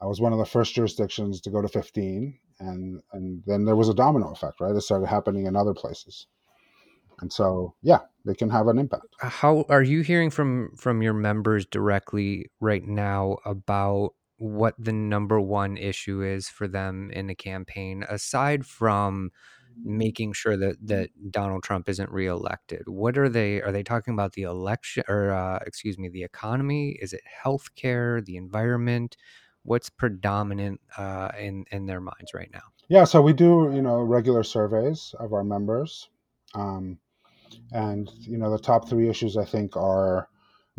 I 0.05 0.07
was 0.07 0.21
one 0.21 0.33
of 0.33 0.39
the 0.39 0.45
first 0.45 0.75
jurisdictions 0.75 1.41
to 1.41 1.49
go 1.49 1.63
to 1.63 1.67
15, 1.67 2.37
and 2.59 3.01
and 3.11 3.41
then 3.47 3.65
there 3.65 3.75
was 3.75 3.89
a 3.89 3.93
domino 3.93 4.31
effect, 4.31 4.61
right? 4.61 4.75
It 4.75 4.81
started 4.81 5.07
happening 5.07 5.47
in 5.47 5.55
other 5.55 5.73
places, 5.73 6.27
and 7.21 7.33
so 7.33 7.73
yeah, 7.81 8.01
they 8.23 8.35
can 8.35 8.51
have 8.51 8.67
an 8.67 8.77
impact. 8.77 9.07
How 9.19 9.65
are 9.67 9.81
you 9.81 10.01
hearing 10.01 10.29
from 10.29 10.75
from 10.77 11.01
your 11.01 11.13
members 11.13 11.65
directly 11.65 12.51
right 12.59 12.85
now 12.85 13.37
about 13.45 14.11
what 14.37 14.75
the 14.77 14.93
number 14.93 15.41
one 15.41 15.75
issue 15.75 16.21
is 16.21 16.49
for 16.49 16.67
them 16.67 17.09
in 17.11 17.25
the 17.25 17.35
campaign, 17.35 18.05
aside 18.07 18.63
from 18.63 19.31
making 19.83 20.33
sure 20.33 20.55
that 20.55 20.75
that 20.85 21.09
Donald 21.31 21.63
Trump 21.63 21.89
isn't 21.89 22.11
reelected? 22.11 22.83
What 22.85 23.17
are 23.17 23.27
they 23.27 23.59
are 23.59 23.71
they 23.71 23.81
talking 23.81 24.13
about 24.13 24.33
the 24.33 24.43
election 24.43 25.03
or 25.07 25.31
uh, 25.31 25.57
excuse 25.65 25.97
me, 25.97 26.09
the 26.09 26.23
economy? 26.23 26.95
Is 27.01 27.11
it 27.11 27.21
healthcare, 27.43 28.23
the 28.23 28.37
environment? 28.37 29.17
What's 29.65 29.89
predominant 29.89 30.79
uh, 30.97 31.31
in 31.39 31.65
in 31.71 31.87
their 31.87 32.01
minds 32.01 32.33
right 32.33 32.51
now? 32.53 32.63
Yeah, 32.89 33.05
so 33.05 33.21
we 33.21 33.33
do 33.33 33.71
you 33.73 33.81
know 33.81 33.99
regular 34.01 34.43
surveys 34.43 35.15
of 35.19 35.33
our 35.33 35.43
members, 35.43 36.09
um, 36.55 36.99
and 37.73 38.09
you 38.21 38.37
know 38.37 38.51
the 38.51 38.59
top 38.59 38.89
three 38.89 39.09
issues 39.09 39.37
I 39.37 39.45
think 39.45 39.75
are 39.77 40.29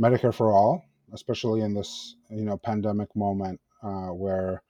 Medicare 0.01 0.35
for 0.35 0.53
all, 0.53 0.85
especially 1.12 1.62
in 1.62 1.75
this 1.75 2.16
you 2.31 2.44
know 2.44 2.57
pandemic 2.59 3.14
moment 3.16 3.61
uh, 3.83 4.11
where 4.14 4.62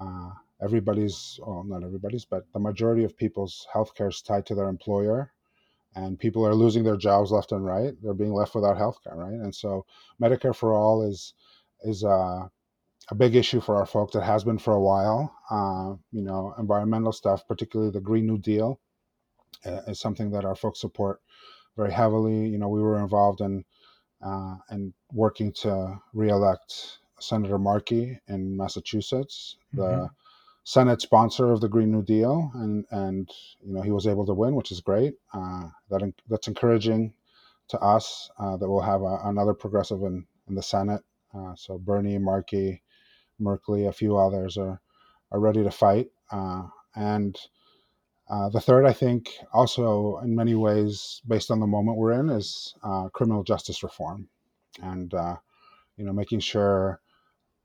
Uh, 0.00 0.30
everybody's, 0.60 1.38
well, 1.46 1.64
not 1.64 1.84
everybody's, 1.84 2.24
but 2.24 2.44
the 2.52 2.58
majority 2.60 3.04
of 3.04 3.16
people's 3.16 3.66
healthcare 3.74 4.08
is 4.10 4.22
tied 4.22 4.46
to 4.46 4.54
their 4.54 4.68
employer, 4.68 5.32
and 5.94 6.18
people 6.18 6.46
are 6.46 6.54
losing 6.54 6.84
their 6.84 6.96
jobs 6.96 7.30
left 7.30 7.52
and 7.52 7.64
right. 7.64 7.94
They're 8.02 8.14
being 8.24 8.34
left 8.34 8.54
without 8.54 8.76
healthcare, 8.78 9.16
right? 9.16 9.34
And 9.44 9.54
so, 9.54 9.86
Medicare 10.20 10.54
for 10.54 10.72
all 10.74 11.02
is 11.02 11.34
is 11.84 12.02
a, 12.04 12.50
a 13.10 13.14
big 13.14 13.36
issue 13.36 13.60
for 13.60 13.76
our 13.76 13.86
folks. 13.86 14.14
It 14.14 14.22
has 14.22 14.44
been 14.44 14.58
for 14.58 14.74
a 14.74 14.80
while. 14.80 15.34
Uh, 15.50 15.96
you 16.12 16.22
know, 16.22 16.54
environmental 16.58 17.12
stuff, 17.12 17.46
particularly 17.46 17.90
the 17.90 18.00
Green 18.00 18.26
New 18.26 18.38
Deal, 18.38 18.80
uh, 19.66 19.80
is 19.86 20.00
something 20.00 20.30
that 20.30 20.44
our 20.44 20.54
folks 20.54 20.80
support 20.80 21.20
very 21.76 21.92
heavily. 21.92 22.48
You 22.48 22.58
know, 22.58 22.68
we 22.68 22.82
were 22.82 22.98
involved 22.98 23.40
in 23.40 23.64
uh, 24.24 24.56
and 24.70 24.94
working 25.12 25.52
to 25.52 26.00
reelect 26.14 26.98
Senator 27.20 27.58
Markey 27.58 28.18
in 28.28 28.56
Massachusetts, 28.56 29.56
the 29.72 30.08
Senate 30.64 31.02
sponsor 31.02 31.52
of 31.52 31.60
the 31.60 31.68
Green 31.68 31.90
New 31.92 32.02
Deal, 32.02 32.50
and 32.54 32.86
and 32.90 33.30
you 33.60 33.74
know 33.74 33.82
he 33.82 33.90
was 33.90 34.06
able 34.06 34.24
to 34.26 34.34
win, 34.34 34.54
which 34.54 34.72
is 34.72 34.80
great. 34.80 35.14
Uh, 35.32 35.64
that 35.90 36.02
that's 36.28 36.48
encouraging 36.48 37.12
to 37.68 37.78
us 37.80 38.30
uh, 38.38 38.56
that 38.56 38.70
we'll 38.70 38.80
have 38.80 39.02
a, 39.02 39.20
another 39.24 39.54
progressive 39.54 40.02
in 40.02 40.26
in 40.48 40.54
the 40.54 40.62
Senate. 40.62 41.02
Uh, 41.34 41.54
so 41.54 41.78
Bernie, 41.78 42.18
Markey, 42.18 42.82
Merkley, 43.40 43.88
a 43.88 43.92
few 43.92 44.16
others 44.16 44.56
are 44.56 44.80
are 45.30 45.40
ready 45.40 45.62
to 45.64 45.70
fight. 45.70 46.08
Uh, 46.30 46.64
and 46.94 47.36
uh, 48.28 48.48
the 48.48 48.60
third, 48.60 48.86
I 48.86 48.92
think, 48.92 49.30
also 49.52 50.18
in 50.18 50.34
many 50.34 50.54
ways, 50.54 51.20
based 51.26 51.50
on 51.50 51.60
the 51.60 51.66
moment 51.66 51.98
we're 51.98 52.12
in, 52.12 52.30
is 52.30 52.74
uh, 52.82 53.08
criminal 53.08 53.42
justice 53.42 53.82
reform, 53.82 54.28
and 54.82 55.12
uh, 55.12 55.36
you 55.96 56.04
know 56.04 56.12
making 56.12 56.40
sure 56.40 57.00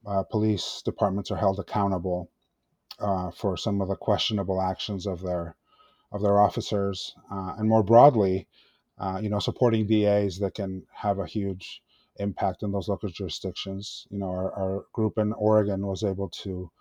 uh, 0.06 0.24
police 0.24 0.82
departments 0.84 1.32
are 1.32 1.38
held 1.38 1.60
accountable 1.60 2.30
uh, 3.00 3.32
for 3.32 3.56
some 3.56 3.82
of 3.82 3.88
the 3.88 3.96
questionable 3.96 4.62
actions 4.62 5.06
of 5.06 5.22
their 5.22 5.56
of 6.12 6.22
their 6.22 6.42
officers, 6.42 7.16
and 7.30 7.70
more 7.70 7.84
broadly, 7.84 8.48
you 9.22 9.30
know, 9.30 9.40
supporting 9.40 9.86
DAs 9.86 10.40
that 10.40 10.56
can 10.56 10.84
have 10.92 11.20
a 11.20 11.28
huge 11.28 11.82
impact 12.20 12.64
in 12.64 12.72
those 12.72 12.88
local 12.88 13.10
jurisdictions. 13.10 14.08
You 14.10 14.20
know, 14.20 14.30
our, 14.30 14.54
our 14.54 14.86
group 14.94 15.18
in 15.18 15.34
Oregon 15.34 15.86
was 15.86 16.04
able 16.04 16.30
to 16.44 16.72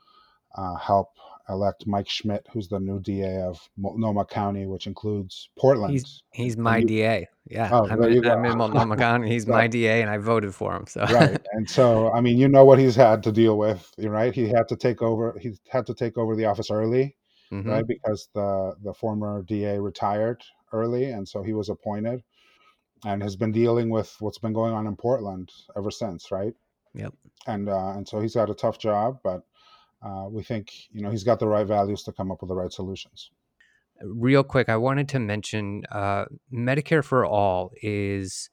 uh, 0.57 0.77
help 0.77 1.09
elect 1.49 1.87
Mike 1.87 2.09
Schmidt, 2.09 2.47
who's 2.53 2.69
the 2.69 2.81
new 2.81 3.01
DA 3.01 3.43
of 3.43 3.61
Multnomah 3.77 4.27
County, 4.27 4.67
which 4.67 4.87
includes 4.87 5.49
Portland. 5.59 5.93
He's 5.93 6.23
he's 6.33 6.57
my 6.57 6.79
you, 6.79 6.87
DA. 6.87 7.29
Yeah, 7.47 7.71
oh, 7.73 7.87
I'm 7.89 8.03
in. 8.03 8.25
I'm 8.27 8.45
in 8.45 8.59
Multnomah 8.59 8.97
County. 8.99 9.29
He's 9.29 9.47
my 9.47 9.67
DA, 9.67 10.03
and 10.03 10.11
I 10.11 10.19
voted 10.19 10.55
for 10.55 10.75
him. 10.77 10.87
So, 10.87 11.07
Right. 11.11 11.39
And 11.53 11.69
so, 11.69 12.13
I 12.13 12.21
mean, 12.21 12.37
you 12.39 12.49
know 12.49 12.65
what 12.65 12.79
he's 12.79 12.97
had 12.97 13.23
to 13.23 13.33
deal 13.33 13.57
with, 13.57 13.91
right? 13.99 14.35
He 14.35 14.49
had 14.49 14.69
to 14.69 14.77
take 14.77 15.03
over. 15.03 15.37
He 15.41 15.53
had 15.71 15.87
to 15.87 15.95
take 15.95 16.19
over 16.19 16.37
the 16.37 16.45
office 16.47 16.71
early, 16.71 17.17
hmm 17.51 17.69
right? 17.69 17.87
Because 17.87 18.29
the 18.35 18.75
the 18.83 18.95
former 18.95 19.43
DA 19.43 19.79
retired 19.79 20.43
early, 20.73 21.05
and 21.11 21.27
so 21.27 21.43
he 21.43 21.55
was 21.55 21.69
appointed, 21.71 22.23
and 23.05 23.23
has 23.23 23.37
been 23.37 23.53
dealing 23.53 23.91
with 23.91 24.15
what's 24.21 24.39
been 24.39 24.53
going 24.53 24.73
on 24.73 24.87
in 24.87 24.97
Portland 24.97 25.51
ever 25.77 25.91
since, 25.91 26.31
right? 26.31 26.55
yep. 26.95 27.13
And 27.47 27.69
uh, 27.69 27.93
and 27.97 28.07
so 28.07 28.21
he's 28.21 28.35
got 28.35 28.51
a 28.51 28.55
tough 28.55 28.79
job, 28.79 29.21
but 29.23 29.43
uh, 30.05 30.27
we 30.29 30.43
think 30.43 30.73
you 30.91 31.03
know 31.03 31.11
he's 31.11 31.25
got 31.25 31.39
the 31.39 31.47
right 31.47 31.67
values 31.67 32.03
to 32.05 32.13
come 32.13 32.31
up 32.31 32.41
with 32.41 32.49
the 32.49 32.55
right 32.55 32.73
solutions. 32.73 33.31
real 34.03 34.43
quick, 34.43 34.69
I 34.69 34.77
wanted 34.77 35.09
to 35.11 35.19
mention 35.19 35.85
uh, 35.91 36.27
Medicare 36.53 37.05
for 37.05 37.25
All 37.25 37.71
is 37.83 38.51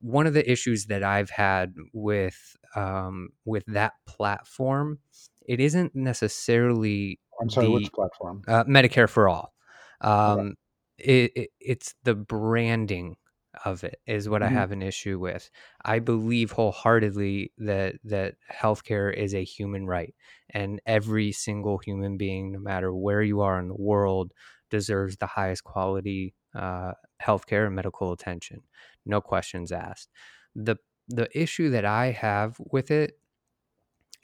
one 0.00 0.26
of 0.26 0.34
the 0.34 0.50
issues 0.50 0.86
that 0.86 1.02
I've 1.02 1.30
had 1.30 1.74
with 1.92 2.56
um, 2.76 3.30
with 3.44 3.64
that 3.66 3.94
platform. 4.06 4.98
It 5.46 5.60
isn't 5.60 5.94
necessarily 5.94 7.20
I'm 7.40 7.50
sorry, 7.50 7.66
the 7.66 7.72
which 7.72 7.92
platform? 7.92 8.42
uh, 8.46 8.64
Medicare 8.64 9.08
for 9.08 9.28
All. 9.28 9.54
Okay. 10.02 10.12
Um, 10.12 10.54
it, 10.98 11.32
it, 11.36 11.50
it's 11.60 11.94
the 12.02 12.14
branding 12.14 13.16
of 13.64 13.82
it 13.84 14.00
is 14.06 14.28
what 14.28 14.42
I 14.42 14.48
hmm 14.48 14.60
have 14.60 14.72
an 14.72 14.82
issue 14.82 15.18
with. 15.18 15.50
I 15.84 15.98
believe 15.98 16.52
wholeheartedly 16.52 17.52
that 17.58 17.96
that 18.04 18.36
healthcare 18.52 19.12
is 19.14 19.34
a 19.34 19.44
human 19.44 19.86
right, 19.86 20.14
and 20.50 20.80
every 20.86 21.32
single 21.32 21.78
human 21.78 22.16
being, 22.16 22.52
no 22.52 22.58
matter 22.60 22.94
where 22.94 23.22
you 23.22 23.40
are 23.40 23.58
in 23.58 23.68
the 23.68 23.74
world, 23.76 24.32
deserves 24.70 25.16
the 25.16 25.26
highest 25.26 25.64
quality 25.64 26.34
uh, 26.54 26.92
healthcare 27.22 27.66
and 27.66 27.74
medical 27.74 28.12
attention. 28.12 28.62
No 29.06 29.20
questions 29.20 29.72
asked. 29.72 30.10
the 30.54 30.76
The 31.08 31.28
issue 31.38 31.70
that 31.70 31.84
I 31.84 32.10
have 32.12 32.58
with 32.60 32.90
it 32.90 33.18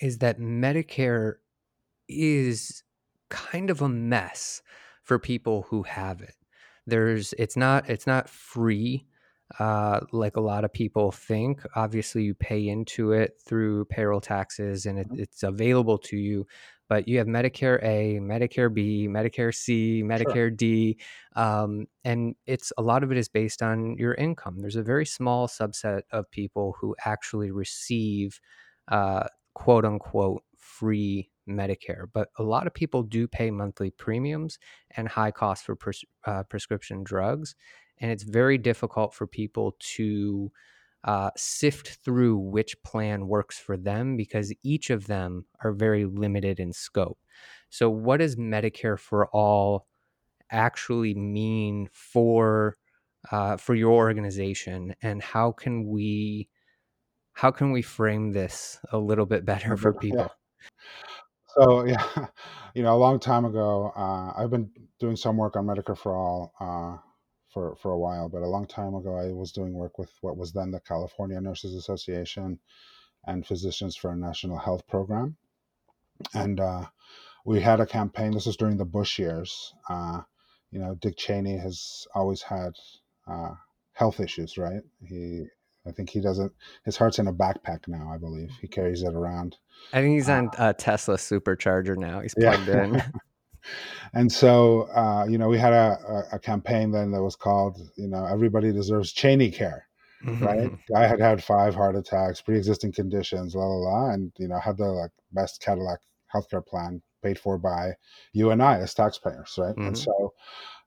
is 0.01 0.19
that 0.19 0.39
Medicare 0.39 1.35
is 2.09 2.83
kind 3.31 3.71
of 3.71 3.83
a 3.83 3.89
mess 3.89 4.63
for 5.05 5.19
people 5.19 5.63
who 5.65 5.83
have 5.85 6.21
it. 6.21 6.37
There's 6.87 7.35
it's 7.35 7.57
not 7.57 7.89
it's 7.91 8.07
not 8.07 8.29
free 8.29 9.07
uh, 9.59 10.01
like 10.13 10.37
a 10.37 10.41
lot 10.41 10.65
of 10.65 10.73
people 10.73 11.13
think. 11.13 11.63
Obviously, 11.75 12.23
you 12.25 12.35
pay 12.35 12.69
into 12.69 13.13
it 13.13 13.39
through 13.45 13.85
payroll 13.87 14.21
taxes, 14.21 14.87
and 14.87 14.99
it, 14.99 15.07
it's 15.13 15.43
available 15.43 15.99
to 15.99 16.17
you. 16.17 16.47
But 16.89 17.09
you 17.09 17.17
have 17.19 17.27
Medicare 17.27 17.83
A, 17.83 18.19
Medicare 18.21 18.73
B, 18.73 19.09
Medicare 19.09 19.55
C, 19.55 20.01
Sure. 20.01 20.09
Medicare 20.09 20.55
D, 20.55 20.99
um, 21.35 21.87
and 22.05 22.35
it's 22.47 22.73
a 22.77 22.83
lot 22.83 23.03
of 23.03 23.11
it 23.11 23.17
is 23.17 23.29
based 23.29 23.63
on 23.63 23.97
your 23.97 24.15
income. 24.15 24.59
There's 24.61 24.77
a 24.77 24.83
very 24.83 25.07
small 25.07 25.49
subset 25.49 26.03
of 26.13 26.31
people 26.31 26.77
who 26.79 26.95
actually 27.05 27.51
receive 27.51 28.39
uh, 28.89 29.29
quote 29.55 29.85
unquote 29.87 30.43
free 30.59 31.31
Medicare, 31.49 32.07
but 32.13 32.29
a 32.39 32.43
lot 32.43 32.67
of 32.67 32.75
people 32.75 33.03
do 33.03 33.27
pay 33.29 33.51
monthly 33.51 33.91
premiums 33.91 34.59
and 34.97 35.09
high 35.09 35.31
costs 35.31 35.65
for 35.65 35.77
pres- 35.77 36.05
uh, 36.27 36.43
prescription 36.45 37.03
drugs. 37.05 37.55
And 37.99 38.11
it's 38.11 38.23
very 38.25 38.59
difficult 38.59 39.15
for 39.15 39.27
people 39.27 39.77
to 39.97 40.51
uh, 41.05 41.31
sift 41.37 41.99
through 42.05 42.37
which 42.39 42.83
plan 42.83 43.29
works 43.29 43.59
for 43.59 43.77
them 43.77 44.17
because 44.17 44.53
each 44.63 44.91
of 44.91 45.07
them 45.07 45.45
are 45.63 45.73
very 45.73 46.05
limited 46.07 46.59
in 46.59 46.73
scope. 46.73 47.19
So, 47.69 47.91
what 47.91 48.19
does 48.19 48.37
Medicare 48.37 48.99
for 48.99 49.27
all 49.29 49.87
actually 50.51 51.15
mean 51.15 51.89
for 51.93 52.77
uh, 53.31 53.57
for 53.57 53.75
your 53.75 53.93
organization, 53.93 54.95
and 55.03 55.23
how 55.23 55.53
can 55.53 55.87
we 55.87 56.49
how 57.33 57.51
can 57.51 57.73
we 57.73 57.83
frame 57.83 58.33
this 58.33 58.79
a 58.93 58.99
little 58.99 59.27
bit 59.27 59.45
better 59.45 59.77
for 59.77 59.93
Yeah. 59.93 60.01
people? 60.01 60.33
So 61.47 61.85
yeah, 61.85 62.05
you 62.75 62.83
know, 62.83 62.95
a 62.95 62.99
long 62.99 63.21
time 63.21 63.45
ago, 63.45 63.93
uh, 63.97 64.33
I've 64.37 64.51
been 64.51 64.71
doing 64.99 65.17
some 65.17 65.37
work 65.37 65.57
on 65.57 65.67
Medicare 65.67 65.97
for 65.97 66.15
All 66.17 66.53
uh, 66.61 66.99
for 67.55 67.77
for 67.77 67.93
a 67.93 67.99
while, 67.99 68.29
but 68.29 68.43
a 68.43 68.49
long 68.49 68.67
time 68.67 68.95
ago, 68.95 69.17
I 69.17 69.33
was 69.33 69.53
doing 69.53 69.73
work 69.73 69.99
with 69.99 70.11
what 70.21 70.37
was 70.37 70.53
then 70.53 70.73
the 70.73 70.81
California 70.81 71.41
Nurses 71.41 71.75
Association 71.75 72.59
and 73.27 73.47
Physicians 73.47 73.97
for 73.97 74.11
a 74.11 74.17
National 74.17 74.59
Health 74.59 74.87
Program, 74.89 75.37
and 76.35 76.61
uh, 76.61 76.85
we 77.47 77.61
had 77.61 77.81
a 77.81 77.87
campaign. 77.87 78.33
This 78.33 78.47
was 78.47 78.57
during 78.57 78.77
the 78.77 78.85
Bush 78.85 79.19
years. 79.19 79.73
Uh, 79.89 80.23
you 80.71 80.81
know, 80.81 80.97
Dick 80.97 81.17
Cheney 81.17 81.57
has 81.57 82.07
always 82.15 82.43
had 82.43 82.73
uh, 83.29 83.55
health 83.93 84.19
issues, 84.19 84.59
right? 84.59 84.83
He, 85.07 85.45
I 85.87 85.93
think 85.93 86.11
he 86.11 86.21
doesn't. 86.21 86.53
His 86.85 86.97
heart's 86.97 87.21
in 87.21 87.29
a 87.29 87.33
backpack 87.33 87.87
now. 87.87 88.11
I 88.13 88.19
believe 88.19 88.51
he 88.61 88.67
carries 88.67 89.03
it 89.03 89.15
around. 89.15 89.57
I 89.93 90.01
think 90.01 90.15
he's 90.15 90.29
Uh, 90.29 90.33
on 90.33 90.51
a 90.59 90.75
Tesla 90.75 91.17
supercharger 91.17 91.97
now. 91.97 92.21
He's 92.21 92.35
yeah. 92.37 92.57
plugged 92.57 92.69
in. 92.71 93.03
and 94.13 94.31
so 94.31 94.83
uh, 94.95 95.25
you 95.29 95.39
know 95.39 95.49
we 95.49 95.59
had 95.59 95.73
a, 95.73 96.25
a, 96.33 96.39
campaign 96.39 96.91
then 96.91 97.11
that 97.11 97.23
was 97.23 97.37
called 97.37 97.79
you 97.97 98.09
know 98.09 98.25
everybody 98.25 98.73
deserves 98.73 99.13
cheney 99.13 99.51
care 99.51 99.87
right? 100.41 100.71
I 100.95 101.07
had 101.07 101.21
had 101.21 101.45
five 101.45 101.75
heart 101.75 101.97
attacks 101.97 102.41
pre-existing 102.41 102.93
conditions 102.93 103.55
la 103.55 103.65
la 103.65 103.77
la 103.77 104.11
and 104.11 104.33
you 104.39 104.49
know 104.49 104.59
had 104.59 104.77
the 104.77 104.87
like 104.87 105.11
best 105.33 105.61
cadillac 105.61 106.01
healthcare 106.35 106.67
plan 106.67 107.03
paid 107.23 107.39
for 107.39 107.59
by 107.59 107.93
you 108.33 108.51
and 108.51 108.63
i 108.63 108.79
as 108.79 108.95
taxpayers 108.95 109.55
right? 109.59 109.77
And 109.77 109.95
Mhm. 109.95 109.97
so 109.97 110.35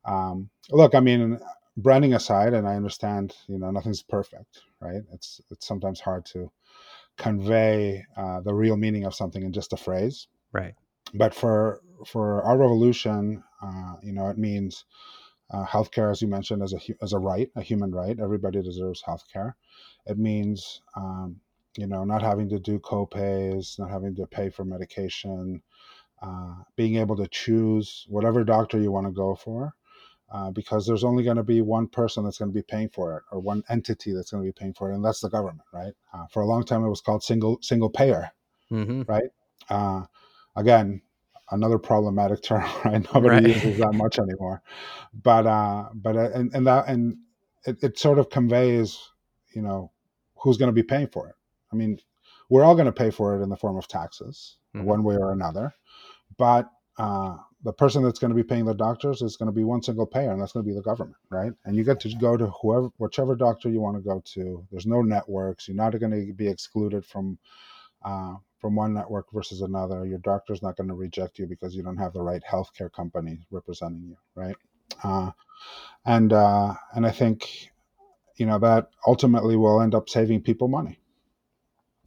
um, 0.05 0.49
look 0.71 0.95
i 0.95 0.99
mean 0.99 1.39
branding 1.77 2.13
aside 2.15 2.53
and 2.53 2.67
i 2.67 2.75
understand 2.75 3.35
you 3.47 3.59
know 3.59 3.71
nothing's 3.71 4.03
perfect 4.03 4.61
right? 4.79 5.01
It's 5.11 5.41
it's 5.49 5.67
sometimes 5.67 5.99
hard 5.99 6.25
to 6.27 6.51
convey 7.17 8.05
uh, 8.15 8.41
the 8.41 8.53
real 8.53 8.77
meaning 8.77 9.05
of 9.05 9.15
something 9.15 9.43
in 9.43 9.51
just 9.51 9.73
a 9.73 9.77
phrase. 9.77 10.27
Right. 10.51 10.73
but 11.13 11.33
for 11.33 11.81
for 12.05 12.43
our 12.43 12.57
revolution, 12.57 13.43
uh, 13.61 13.95
you 14.01 14.13
know, 14.13 14.27
it 14.29 14.37
means 14.37 14.85
uh, 15.51 15.65
healthcare, 15.65 16.11
as 16.11 16.21
you 16.21 16.27
mentioned, 16.27 16.61
as 16.63 16.73
a 16.73 16.79
as 17.01 17.13
a 17.13 17.19
right, 17.19 17.49
a 17.55 17.61
human 17.61 17.91
right. 17.91 18.19
Everybody 18.19 18.61
deserves 18.61 19.03
healthcare. 19.03 19.53
It 20.05 20.17
means 20.17 20.81
um, 20.95 21.39
you 21.77 21.87
know 21.87 22.03
not 22.03 22.21
having 22.21 22.49
to 22.49 22.59
do 22.59 22.79
copays, 22.79 23.79
not 23.79 23.89
having 23.89 24.15
to 24.15 24.27
pay 24.27 24.49
for 24.49 24.65
medication, 24.65 25.61
uh, 26.21 26.55
being 26.75 26.95
able 26.97 27.15
to 27.17 27.27
choose 27.27 28.05
whatever 28.09 28.43
doctor 28.43 28.79
you 28.79 28.91
want 28.91 29.07
to 29.07 29.11
go 29.13 29.35
for. 29.35 29.73
Uh, 30.31 30.51
because 30.51 30.85
there's 30.85 31.03
only 31.05 31.23
going 31.23 31.37
to 31.37 31.43
be 31.43 31.61
one 31.61 31.87
person 31.87 32.23
that's 32.23 32.37
going 32.37 32.49
to 32.51 32.55
be 32.55 32.63
paying 32.63 32.89
for 32.89 33.17
it, 33.17 33.23
or 33.31 33.39
one 33.39 33.63
entity 33.69 34.13
that's 34.13 34.31
going 34.31 34.43
to 34.43 34.47
be 34.47 34.51
paying 34.53 34.73
for 34.73 34.91
it, 34.91 34.95
and 34.95 35.05
that's 35.05 35.21
the 35.21 35.29
government, 35.29 35.61
right? 35.73 35.93
Uh, 36.13 36.25
for 36.27 36.41
a 36.41 36.45
long 36.45 36.63
time, 36.65 36.83
it 36.83 36.89
was 36.89 37.01
called 37.01 37.23
single 37.23 37.59
single 37.61 37.89
payer, 37.89 38.31
hmm 38.69 39.01
right? 39.07 39.29
Uh, 39.69 40.03
again, 40.55 41.01
another 41.51 41.77
problematic 41.77 42.41
term, 42.43 42.63
right? 42.85 43.05
Nobody 43.13 43.37
Right. 43.37 43.43
uses 43.47 43.77
that 43.77 43.93
much 43.93 44.19
anymore. 44.19 44.61
But 45.13 45.45
uh, 45.47 45.89
but 45.93 46.15
uh, 46.15 46.29
and, 46.33 46.53
and 46.53 46.67
that 46.67 46.87
and 46.87 47.17
it, 47.65 47.77
it 47.83 47.99
sort 47.99 48.19
of 48.19 48.29
conveys, 48.29 48.99
you 49.53 49.61
know, 49.61 49.91
who's 50.35 50.57
going 50.57 50.69
to 50.69 50.73
be 50.73 50.83
paying 50.83 51.07
for 51.07 51.27
it. 51.29 51.35
I 51.71 51.75
mean, 51.75 51.99
we're 52.49 52.63
all 52.63 52.75
going 52.75 52.85
to 52.85 52.91
pay 52.91 53.09
for 53.09 53.35
it 53.39 53.43
in 53.43 53.49
the 53.49 53.57
form 53.57 53.77
of 53.77 53.87
taxes, 53.87 54.57
Mhm. 54.75 54.85
one 54.85 55.03
way 55.03 55.15
or 55.15 55.31
another. 55.31 55.73
But 56.37 56.69
uh, 56.97 57.37
the 57.63 57.73
person 57.73 58.03
that's 58.03 58.19
going 58.19 58.29
to 58.29 58.35
be 58.35 58.43
paying 58.43 58.65
the 58.65 58.73
doctors 58.73 59.21
is 59.21 59.35
going 59.37 59.47
to 59.47 59.53
be 59.53 59.63
one 59.63 59.81
single 59.81 60.05
payer, 60.05 60.31
and 60.31 60.41
that's 60.41 60.53
going 60.53 60.65
to 60.65 60.69
be 60.69 60.75
the 60.75 60.81
government, 60.81 61.17
right? 61.29 61.51
And 61.65 61.75
you 61.75 61.83
get 61.83 61.99
to 62.01 62.15
go 62.15 62.37
to 62.37 62.47
whoever, 62.61 62.89
whichever 62.97 63.35
doctor 63.35 63.69
you 63.69 63.81
want 63.81 63.97
to 63.97 64.01
go 64.03 64.21
to. 64.33 64.65
There's 64.71 64.85
no 64.85 65.01
networks. 65.01 65.67
You're 65.67 65.75
not 65.77 65.97
going 65.99 66.11
to 66.11 66.33
be 66.33 66.47
excluded 66.47 67.05
from 67.05 67.37
uh, 68.03 68.35
from 68.59 68.75
one 68.75 68.93
network 68.93 69.27
versus 69.31 69.61
another. 69.61 70.05
Your 70.05 70.19
doctor's 70.19 70.61
not 70.61 70.77
going 70.77 70.89
to 70.89 70.95
reject 70.95 71.39
you 71.39 71.45
because 71.45 71.75
you 71.75 71.83
don't 71.83 71.97
have 71.97 72.13
the 72.13 72.21
right 72.21 72.41
healthcare 72.49 72.91
company 72.91 73.39
representing 73.51 74.03
you, 74.05 74.17
right? 74.35 74.55
Uh, 75.03 75.31
and 76.05 76.33
uh, 76.33 76.73
and 76.95 77.05
I 77.05 77.11
think 77.11 77.71
you 78.37 78.45
know 78.45 78.59
that 78.59 78.89
ultimately 79.05 79.55
will 79.55 79.81
end 79.81 79.95
up 79.95 80.09
saving 80.09 80.41
people 80.41 80.67
money, 80.67 80.99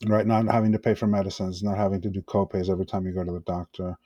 right? 0.06 0.26
Not 0.26 0.46
having 0.46 0.72
to 0.72 0.78
pay 0.78 0.94
for 0.94 1.06
medicines, 1.06 1.62
not 1.62 1.76
having 1.76 2.00
to 2.02 2.10
do 2.10 2.22
copays 2.22 2.70
every 2.70 2.86
time 2.86 3.06
you 3.06 3.12
go 3.12 3.24
to 3.24 3.32
the 3.32 3.40
doctor. 3.40 3.96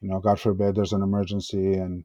You 0.00 0.08
know, 0.08 0.20
God 0.20 0.40
forbid 0.40 0.74
there's 0.74 0.92
an 0.92 1.02
emergency 1.02 1.74
and 1.74 2.04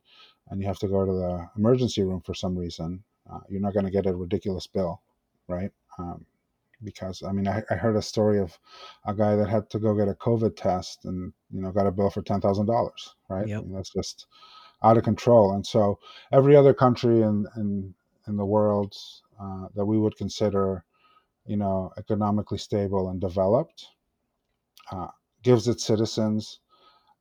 and 0.49 0.61
you 0.61 0.67
have 0.67 0.79
to 0.79 0.87
go 0.87 1.05
to 1.05 1.11
the 1.11 1.49
emergency 1.57 2.03
room 2.03 2.21
for 2.21 2.33
some 2.33 2.57
reason. 2.57 3.03
Uh, 3.31 3.39
you're 3.49 3.61
not 3.61 3.73
going 3.73 3.85
to 3.85 3.91
get 3.91 4.05
a 4.05 4.15
ridiculous 4.15 4.67
bill, 4.67 5.01
right? 5.47 5.71
Um, 5.99 6.25
because 6.83 7.23
I 7.23 7.31
mean 7.31 7.47
I, 7.47 7.63
I, 7.69 7.75
heard 7.75 7.95
a 7.95 8.01
story 8.01 8.39
of 8.39 8.57
a 9.05 9.13
guy 9.13 9.35
that 9.35 9.49
had 9.49 9.69
to 9.71 9.79
go 9.79 9.95
get 9.95 10.07
a 10.07 10.13
COVID 10.13 10.55
test 10.55 11.05
and 11.05 11.33
you 11.51 11.61
know 11.61 11.71
got 11.71 11.87
a 11.87 11.91
bill 11.91 12.09
for 12.09 12.21
ten 12.21 12.41
thousand 12.41 12.67
dollars, 12.67 13.15
right? 13.29 13.47
Yep. 13.47 13.59
I 13.59 13.61
mean, 13.63 13.73
that's 13.73 13.93
just 13.93 14.27
out 14.83 14.97
of 14.97 15.03
control. 15.03 15.53
And 15.53 15.65
so 15.65 15.99
every 16.31 16.55
other 16.55 16.73
country 16.73 17.21
in 17.21 17.45
in, 17.55 17.93
in 18.27 18.37
the 18.37 18.45
world 18.45 18.95
uh, 19.39 19.67
that 19.75 19.85
we 19.85 19.97
would 19.97 20.17
consider, 20.17 20.83
you 21.45 21.57
know, 21.57 21.91
economically 21.97 22.57
stable 22.57 23.09
and 23.09 23.19
developed, 23.19 23.87
uh, 24.91 25.07
gives 25.43 25.67
its 25.67 25.83
citizens 25.83 26.59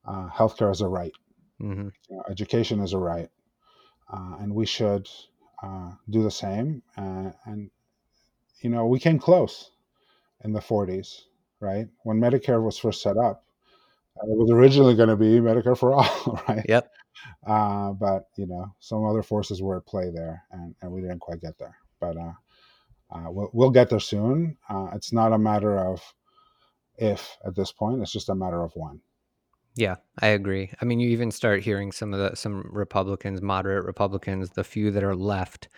uh, 0.07 0.29
healthcare 0.29 0.71
as 0.71 0.81
a 0.81 0.89
right, 0.89 1.13
hmm 1.59 1.89
you 2.09 2.17
know, 2.17 2.23
education 2.29 2.81
as 2.81 2.93
a 2.93 2.99
right, 2.99 3.31
uh, 4.13 4.37
and 4.41 4.55
we 4.55 4.67
should 4.67 5.09
uh, 5.63 5.93
do 6.11 6.23
the 6.23 6.31
same. 6.31 6.83
and 6.97 7.71
you 8.61 8.71
know, 8.71 8.87
we 8.87 8.99
came 8.99 9.19
close 9.19 9.71
in 10.45 10.53
the 10.53 10.61
40s, 10.61 11.23
right? 11.61 11.87
When 12.05 12.21
Medicare 12.21 12.63
was 12.63 12.79
first 12.79 13.03
set 13.03 13.17
up, 13.17 13.45
it 14.23 14.37
was 14.37 14.51
originally 14.51 14.95
going 14.95 15.11
to 15.11 15.17
be 15.17 15.41
Medicare 15.41 15.77
for 15.77 15.93
all, 15.93 16.41
right? 16.49 16.65
Yep. 16.69 16.91
Uh, 17.47 17.93
but 17.93 18.29
you 18.37 18.47
know, 18.47 18.75
some 18.79 19.05
other 19.05 19.23
forces 19.23 19.63
were 19.63 19.77
at 19.77 19.87
play 19.87 20.11
there, 20.11 20.43
and, 20.53 20.75
and 20.81 20.91
we 20.91 21.01
didn't 21.01 21.21
quite 21.21 21.41
get 21.41 21.59
there. 21.59 21.77
But 22.01 22.17
uh, 22.17 22.33
uh, 23.11 23.31
we'll, 23.31 23.51
we'll 23.53 23.71
get 23.71 23.91
there 23.91 24.01
soon. 24.01 24.57
Uh, 24.69 24.89
it's 24.95 25.13
not 25.13 25.33
a 25.33 25.39
matter 25.39 25.79
of 25.79 26.03
if 26.99 27.37
at 27.45 27.55
this 27.55 27.73
point; 27.73 28.03
it's 28.03 28.13
just 28.13 28.29
a 28.29 28.35
matter 28.35 28.63
of 28.63 28.73
when. 28.75 29.01
Yeah, 29.79 29.97
I 30.21 30.29
agree. 30.29 30.71
I 30.81 30.85
mean, 30.87 31.01
you 31.01 31.11
even 31.11 31.31
start 31.31 31.63
hearing 31.63 31.93
some 31.93 32.15
of 32.15 32.19
the 32.21 32.35
some 32.35 32.63
Republicans, 32.73 33.43
moderate 33.43 33.85
Republicans, 33.85 34.51
the 34.51 34.65
few 34.65 34.91
that 34.93 35.05
are 35.05 35.15
left, 35.15 35.69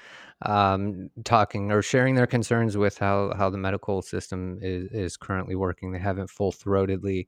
um, 0.42 1.10
talking 1.24 1.72
or 1.72 1.82
sharing 1.82 2.14
their 2.14 2.26
concerns 2.28 2.76
with 2.76 2.96
how 2.98 3.32
how 3.36 3.50
the 3.50 3.58
medical 3.58 4.00
system 4.02 4.58
is 4.62 4.84
is 4.92 5.16
currently 5.16 5.56
working. 5.56 5.90
They 5.90 5.98
haven't 5.98 6.30
full 6.30 6.52
throatedly 6.52 7.26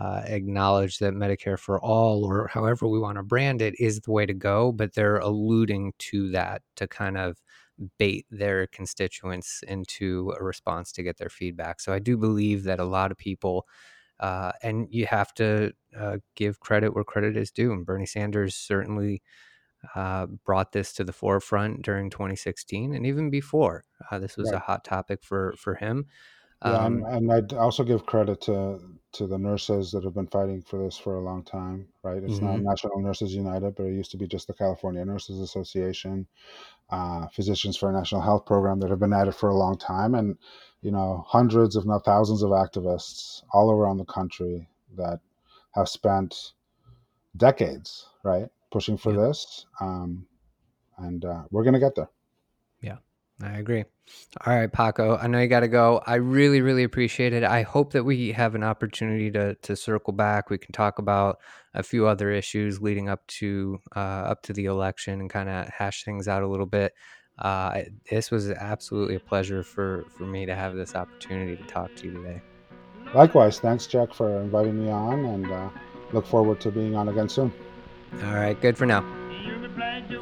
uh, 0.00 0.22
acknowledged 0.26 1.00
that 1.00 1.14
Medicare 1.14 1.58
for 1.58 1.80
all, 1.80 2.24
or 2.24 2.48
however 2.48 2.88
we 2.88 2.98
want 3.00 3.18
to 3.18 3.24
brand 3.24 3.62
it, 3.62 3.74
is 3.80 4.00
the 4.00 4.12
way 4.12 4.26
to 4.26 4.34
go. 4.34 4.72
But 4.72 4.94
they're 4.94 5.18
alluding 5.18 5.94
to 6.10 6.30
that 6.32 6.62
to 6.76 6.88
kind 6.88 7.18
of 7.18 7.38
bait 7.98 8.26
their 8.30 8.66
constituents 8.68 9.62
into 9.66 10.32
a 10.38 10.44
response 10.44 10.92
to 10.92 11.02
get 11.02 11.16
their 11.18 11.28
feedback. 11.28 11.80
So 11.80 11.92
I 11.92 11.98
do 11.98 12.16
believe 12.16 12.64
that 12.64 12.80
a 12.80 12.84
lot 12.84 13.10
of 13.10 13.16
people 13.18 13.66
uh, 14.24 14.52
and 14.62 14.88
you 14.90 15.06
have 15.06 15.34
to 15.34 15.72
uh, 15.98 16.18
give 16.34 16.60
credit 16.60 16.94
where 16.94 17.04
credit 17.04 17.36
is 17.36 17.50
due. 17.50 17.72
And 17.72 17.84
Bernie 17.84 18.06
Sanders 18.06 18.56
certainly 18.56 19.22
uh, 19.94 20.26
brought 20.44 20.72
this 20.72 20.92
to 20.94 21.04
the 21.04 21.12
forefront 21.12 21.82
during 21.82 22.10
2016 22.10 22.94
and 22.94 23.06
even 23.06 23.30
before. 23.30 23.84
Uh, 24.10 24.18
this 24.18 24.36
was 24.36 24.50
a 24.52 24.58
hot 24.60 24.84
topic 24.84 25.22
for 25.22 25.54
for 25.58 25.74
him. 25.74 26.06
Yeah, 26.62 26.86
and, 26.86 27.02
Um, 27.02 27.04
and 27.04 27.30
I'd 27.30 27.52
also 27.52 27.84
give 27.84 28.06
credit 28.06 28.40
to 28.42 28.80
to 29.12 29.26
the 29.26 29.38
nurses 29.38 29.92
that 29.92 30.02
have 30.04 30.14
been 30.14 30.26
fighting 30.26 30.62
for 30.62 30.82
this 30.82 30.96
for 30.98 31.16
a 31.16 31.20
long 31.20 31.44
time, 31.44 31.88
right? 32.02 32.22
It's 32.22 32.40
not 32.40 32.58
mhm, 32.58 32.62
National 32.62 33.00
Nurses 33.00 33.34
United, 33.34 33.76
but 33.76 33.84
it 33.84 33.92
used 33.92 34.10
to 34.12 34.16
be 34.16 34.26
just 34.26 34.46
the 34.48 34.54
California 34.54 35.04
Nurses 35.04 35.40
Association, 35.40 36.26
uh, 36.90 37.28
Physicians 37.28 37.76
for 37.76 37.90
a 37.90 37.92
National 37.92 38.22
Health 38.22 38.46
Program 38.46 38.80
that 38.80 38.90
have 38.90 39.00
been 39.00 39.12
at 39.12 39.28
it 39.28 39.34
for 39.34 39.50
a 39.50 39.56
long 39.56 39.78
time, 39.78 40.14
and 40.14 40.38
you 40.84 40.92
know, 40.92 41.24
hundreds, 41.26 41.76
if 41.76 41.86
not 41.86 42.04
thousands, 42.04 42.42
of 42.42 42.50
activists 42.50 43.42
all 43.52 43.72
around 43.72 43.96
the 43.98 44.04
country 44.04 44.68
that 44.96 45.20
have 45.74 45.88
spent 45.88 46.52
decades, 47.36 48.06
right, 48.22 48.48
pushing 48.70 48.98
for 48.98 49.12
Yep. 49.12 49.20
this, 49.20 49.66
um, 49.80 50.26
and 50.98 51.24
uh, 51.24 51.44
we're 51.50 51.64
gonna 51.64 51.80
get 51.80 51.96
there. 51.96 52.10
Yeah, 52.82 52.98
I 53.42 53.58
agree. 53.58 53.84
All 54.46 54.54
right, 54.54 54.70
Paco, 54.70 55.16
I 55.16 55.26
know 55.26 55.40
you 55.40 55.48
got 55.48 55.60
to 55.60 55.68
go. 55.68 56.02
I 56.06 56.16
really, 56.16 56.60
really 56.60 56.84
appreciate 56.84 57.32
it. 57.32 57.42
I 57.42 57.62
hope 57.62 57.94
that 57.94 58.04
we 58.04 58.32
have 58.32 58.54
an 58.54 58.62
opportunity 58.62 59.30
to 59.30 59.54
to 59.54 59.76
circle 59.76 60.12
back. 60.12 60.50
We 60.50 60.58
can 60.58 60.72
talk 60.72 60.98
about 60.98 61.38
a 61.72 61.82
few 61.82 62.06
other 62.06 62.30
issues 62.30 62.82
leading 62.82 63.08
up 63.08 63.26
to 63.28 63.78
uh, 63.96 63.98
up 63.98 64.42
to 64.42 64.52
the 64.52 64.66
election 64.66 65.20
and 65.20 65.30
kind 65.30 65.48
of 65.48 65.68
hash 65.68 66.04
things 66.04 66.28
out 66.28 66.42
a 66.42 66.48
little 66.48 66.66
bit. 66.66 66.92
Uh, 67.38 67.82
this 68.10 68.30
was 68.30 68.50
absolutely 68.50 69.16
a 69.16 69.20
pleasure 69.20 69.62
for 69.62 70.04
for 70.08 70.24
me 70.24 70.46
to 70.46 70.54
have 70.54 70.74
this 70.74 70.94
opportunity 70.94 71.56
to 71.56 71.64
talk 71.64 71.94
to 71.96 72.06
you 72.06 72.12
today. 72.12 72.40
Likewise, 73.14 73.60
thanks, 73.60 73.86
Jack, 73.86 74.14
for 74.14 74.40
inviting 74.40 74.84
me 74.84 74.90
on, 74.90 75.24
and 75.24 75.50
uh, 75.50 75.68
look 76.12 76.26
forward 76.26 76.60
to 76.60 76.70
being 76.70 76.96
on 76.96 77.08
again 77.08 77.28
soon. 77.28 77.52
All 78.24 78.34
right, 78.34 78.60
good 78.60 78.76
for 78.76 78.86
now. 78.86 79.04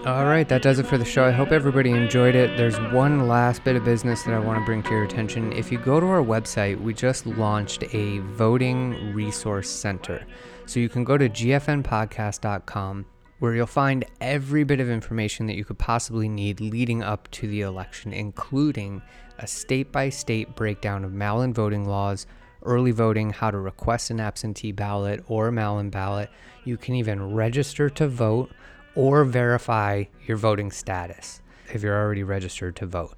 All 0.07 0.25
right, 0.25 0.48
that 0.48 0.62
does 0.62 0.79
it 0.79 0.87
for 0.87 0.98
the 0.98 1.05
show. 1.05 1.25
I 1.25 1.31
hope 1.31 1.53
everybody 1.53 1.90
enjoyed 1.90 2.35
it. 2.35 2.57
There's 2.57 2.79
one 2.92 3.29
last 3.29 3.62
bit 3.64 3.77
of 3.77 3.85
business 3.85 4.22
that 4.25 4.35
I 4.35 4.38
want 4.38 4.59
to 4.59 4.64
bring 4.64 4.83
to 4.85 4.90
your 4.90 5.05
attention. 5.05 5.53
If 5.53 5.70
you 5.70 5.79
go 5.79 6.01
to 6.01 6.07
our 6.07 6.22
website, 6.22 6.81
we 6.81 6.94
just 6.94 7.27
launched 7.27 7.85
a 7.94 8.18
voting 8.18 9.14
resource 9.14 9.68
center. 9.68 10.27
So 10.66 10.81
you 10.81 10.88
can 10.88 11.05
go 11.05 11.18
to 11.18 11.29
gfnpodcast.com 11.29 13.07
where 13.42 13.57
you'll 13.57 13.66
find 13.66 14.05
every 14.20 14.62
bit 14.62 14.78
of 14.78 14.88
information 14.88 15.46
that 15.46 15.57
you 15.57 15.64
could 15.64 15.76
possibly 15.76 16.28
need 16.28 16.61
leading 16.61 17.02
up 17.02 17.28
to 17.33 17.48
the 17.48 17.62
election, 17.62 18.12
including 18.12 19.02
a 19.40 19.46
state 19.48 19.90
by 19.90 20.09
state 20.09 20.55
breakdown 20.55 21.05
of 21.05 21.12
mail 21.12 21.42
in 21.42 21.52
voting 21.52 21.85
laws, 21.85 22.24
early 22.62 22.92
voting, 22.92 23.31
how 23.31 23.50
to 23.50 23.59
request 23.59 24.11
an 24.11 24.20
absentee 24.20 24.70
ballot 24.70 25.24
or 25.26 25.48
a 25.48 25.52
mail 25.52 25.81
in 25.81 25.90
ballot. 25.90 26.31
You 26.62 26.76
can 26.76 26.94
even 26.94 27.35
register 27.35 27.90
to 27.90 28.07
vote 28.07 28.52
or 28.94 29.24
verify 29.24 30.05
your 30.24 30.37
voting 30.37 30.70
status 30.70 31.42
if 31.74 31.83
you're 31.83 32.00
already 32.00 32.22
registered 32.22 32.76
to 32.76 32.87
vote. 32.87 33.16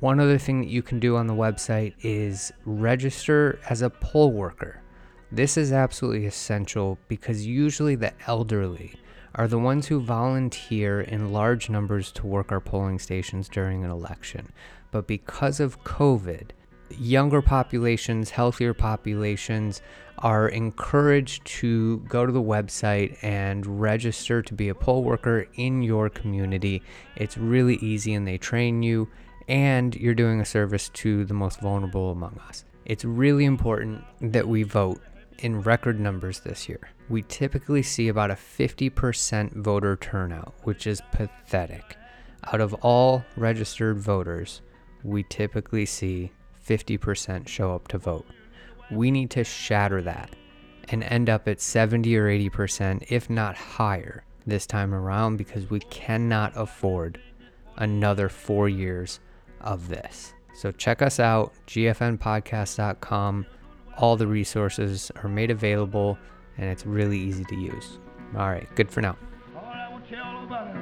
One 0.00 0.18
other 0.18 0.38
thing 0.38 0.62
that 0.62 0.68
you 0.68 0.82
can 0.82 0.98
do 0.98 1.14
on 1.14 1.28
the 1.28 1.32
website 1.32 1.94
is 2.02 2.50
register 2.64 3.60
as 3.70 3.82
a 3.82 3.90
poll 3.90 4.32
worker. 4.32 4.82
This 5.30 5.56
is 5.56 5.70
absolutely 5.70 6.26
essential 6.26 6.98
because 7.06 7.46
usually 7.46 7.94
the 7.94 8.12
elderly 8.26 8.96
are 9.34 9.48
the 9.48 9.58
ones 9.58 9.86
who 9.86 10.00
volunteer 10.00 11.00
in 11.00 11.32
large 11.32 11.70
numbers 11.70 12.10
to 12.12 12.26
work 12.26 12.50
our 12.50 12.60
polling 12.60 12.98
stations 12.98 13.48
during 13.48 13.84
an 13.84 13.90
election. 13.90 14.52
But 14.90 15.06
because 15.06 15.60
of 15.60 15.82
COVID, 15.84 16.50
younger 16.98 17.40
populations, 17.40 18.30
healthier 18.30 18.74
populations 18.74 19.82
are 20.18 20.48
encouraged 20.48 21.44
to 21.46 21.98
go 22.08 22.26
to 22.26 22.32
the 22.32 22.42
website 22.42 23.16
and 23.22 23.80
register 23.80 24.42
to 24.42 24.54
be 24.54 24.68
a 24.68 24.74
poll 24.74 25.02
worker 25.02 25.46
in 25.54 25.82
your 25.82 26.10
community. 26.10 26.82
It's 27.16 27.38
really 27.38 27.76
easy 27.76 28.14
and 28.14 28.26
they 28.26 28.36
train 28.36 28.82
you, 28.82 29.08
and 29.48 29.94
you're 29.94 30.14
doing 30.14 30.40
a 30.40 30.44
service 30.44 30.88
to 30.90 31.24
the 31.24 31.34
most 31.34 31.60
vulnerable 31.60 32.10
among 32.10 32.38
us. 32.48 32.64
It's 32.84 33.04
really 33.04 33.44
important 33.44 34.02
that 34.20 34.48
we 34.48 34.64
vote 34.64 35.00
in 35.40 35.62
record 35.62 35.98
numbers 35.98 36.40
this 36.40 36.68
year. 36.68 36.90
We 37.08 37.22
typically 37.22 37.82
see 37.82 38.08
about 38.08 38.30
a 38.30 38.34
50% 38.34 39.52
voter 39.56 39.96
turnout, 39.96 40.54
which 40.62 40.86
is 40.86 41.02
pathetic. 41.12 41.96
Out 42.52 42.60
of 42.60 42.74
all 42.74 43.24
registered 43.36 43.98
voters, 43.98 44.62
we 45.02 45.24
typically 45.24 45.86
see 45.86 46.32
50% 46.66 47.48
show 47.48 47.74
up 47.74 47.88
to 47.88 47.98
vote. 47.98 48.26
We 48.90 49.10
need 49.10 49.30
to 49.30 49.44
shatter 49.44 50.02
that 50.02 50.30
and 50.88 51.04
end 51.04 51.30
up 51.30 51.46
at 51.46 51.60
70 51.60 52.16
or 52.16 52.26
80%, 52.26 53.06
if 53.08 53.30
not 53.30 53.56
higher, 53.56 54.24
this 54.46 54.66
time 54.66 54.94
around 54.94 55.36
because 55.36 55.70
we 55.70 55.80
cannot 55.80 56.52
afford 56.56 57.20
another 57.76 58.28
four 58.28 58.68
years 58.68 59.20
of 59.60 59.88
this. 59.88 60.34
So 60.54 60.72
check 60.72 61.02
us 61.02 61.20
out, 61.20 61.52
gfnpodcast.com. 61.66 63.46
All 64.00 64.16
the 64.16 64.26
resources 64.26 65.12
are 65.22 65.28
made 65.28 65.50
available 65.50 66.18
and 66.56 66.70
it's 66.70 66.86
really 66.86 67.18
easy 67.18 67.44
to 67.44 67.54
use. 67.54 67.98
All 68.34 68.48
right, 68.48 68.66
good 68.74 68.90
for 68.90 69.02
now. 69.02 69.16
All 69.54 69.62
I 69.62 69.88
want 69.90 70.08
to 70.08 70.14
tell 70.14 70.44
about 70.44 70.68
it. 70.68 70.76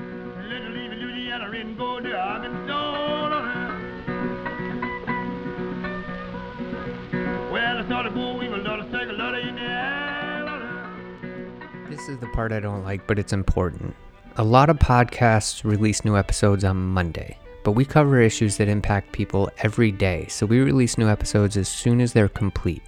Let 0.00 0.62
her 0.62 0.70
leave 0.70 0.92
Louisiana 0.92 1.50
and 1.50 1.76
go 1.76 2.00
to 2.00 2.16
Arkansas. 2.16 2.92
Well, 7.52 7.78
I 7.78 7.88
saw 7.88 8.02
the 8.04 8.10
boll 8.10 8.38
weevil, 8.38 8.62
lot 8.62 8.80
of 8.80 8.90
second, 8.90 9.18
lot 9.18 9.34
of 9.34 9.44
Indiana. 9.46 10.88
This 11.90 12.08
is 12.08 12.16
the 12.18 12.28
part 12.28 12.52
I 12.52 12.60
don't 12.60 12.84
like, 12.84 13.06
but 13.06 13.18
it's 13.18 13.34
important. 13.34 13.94
A 14.36 14.44
lot 14.44 14.70
of 14.70 14.78
podcasts 14.78 15.62
release 15.62 16.06
new 16.06 16.16
episodes 16.16 16.64
on 16.64 16.78
Monday, 16.78 17.36
but 17.64 17.72
we 17.72 17.84
cover 17.84 18.20
issues 18.20 18.56
that 18.56 18.68
impact 18.68 19.12
people 19.12 19.50
every 19.58 19.92
day, 19.92 20.26
so 20.28 20.46
we 20.46 20.60
release 20.60 20.98
new 20.98 21.08
episodes 21.08 21.56
as 21.56 21.68
soon 21.68 22.00
as 22.00 22.12
they're 22.12 22.28
complete. 22.28 22.82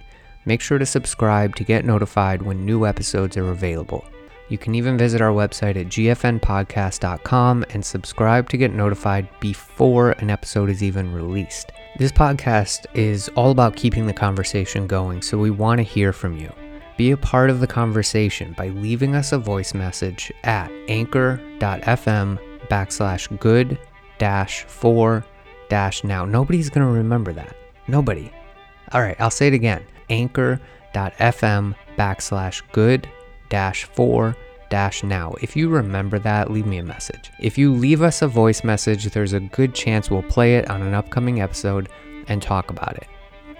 Make 0.45 0.61
sure 0.61 0.77
to 0.77 0.85
subscribe 0.85 1.55
to 1.55 1.63
get 1.63 1.85
notified 1.85 2.41
when 2.41 2.65
new 2.65 2.85
episodes 2.85 3.37
are 3.37 3.49
available. 3.49 4.05
You 4.47 4.59
can 4.59 4.75
even 4.75 4.97
visit 4.97 5.21
our 5.21 5.31
website 5.31 5.75
at 5.75 5.87
gfnpodcast.com 5.87 7.65
and 7.71 7.83
subscribe 7.83 8.47
to 8.49 8.57
get 8.57 8.73
notified 8.73 9.27
before 9.39 10.11
an 10.11 10.29
episode 10.29 10.69
is 10.69 10.83
even 10.83 11.11
released. 11.11 11.71
This 11.97 12.11
podcast 12.11 12.85
is 12.93 13.27
all 13.29 13.49
about 13.49 13.75
keeping 13.75 14.05
the 14.05 14.13
conversation 14.13 14.85
going, 14.85 15.23
so 15.23 15.37
we 15.37 15.49
want 15.49 15.79
to 15.79 15.83
hear 15.83 16.13
from 16.13 16.37
you. 16.37 16.53
Be 16.95 17.11
a 17.11 17.17
part 17.17 17.49
of 17.49 17.59
the 17.59 17.67
conversation 17.67 18.53
by 18.53 18.67
leaving 18.67 19.15
us 19.15 19.31
a 19.31 19.39
voice 19.39 19.73
message 19.73 20.31
at 20.43 20.71
anchor.fm 20.87 22.39
backslash 22.67 23.39
good 23.39 23.79
dash 24.17 24.63
four 24.65 25.25
dash 25.69 26.03
now. 26.03 26.25
Nobody's 26.25 26.69
going 26.69 26.85
to 26.85 26.93
remember 26.93 27.33
that. 27.33 27.55
Nobody. 27.87 28.31
All 28.91 29.01
right, 29.01 29.19
I'll 29.19 29.31
say 29.31 29.47
it 29.47 29.53
again 29.53 29.83
anchor.fm 30.09 31.75
backslash 31.97 32.61
good 32.71 33.09
dash 33.49 33.85
four 33.85 34.35
dash 34.69 35.03
now. 35.03 35.33
If 35.41 35.55
you 35.55 35.69
remember 35.69 36.19
that, 36.19 36.51
leave 36.51 36.65
me 36.65 36.77
a 36.77 36.83
message. 36.83 37.31
If 37.39 37.57
you 37.57 37.73
leave 37.73 38.01
us 38.01 38.21
a 38.21 38.27
voice 38.27 38.63
message, 38.63 39.05
there's 39.05 39.33
a 39.33 39.39
good 39.39 39.73
chance 39.73 40.09
we'll 40.09 40.23
play 40.23 40.55
it 40.55 40.69
on 40.69 40.81
an 40.81 40.93
upcoming 40.93 41.41
episode 41.41 41.89
and 42.27 42.41
talk 42.41 42.69
about 42.69 42.95
it. 42.97 43.07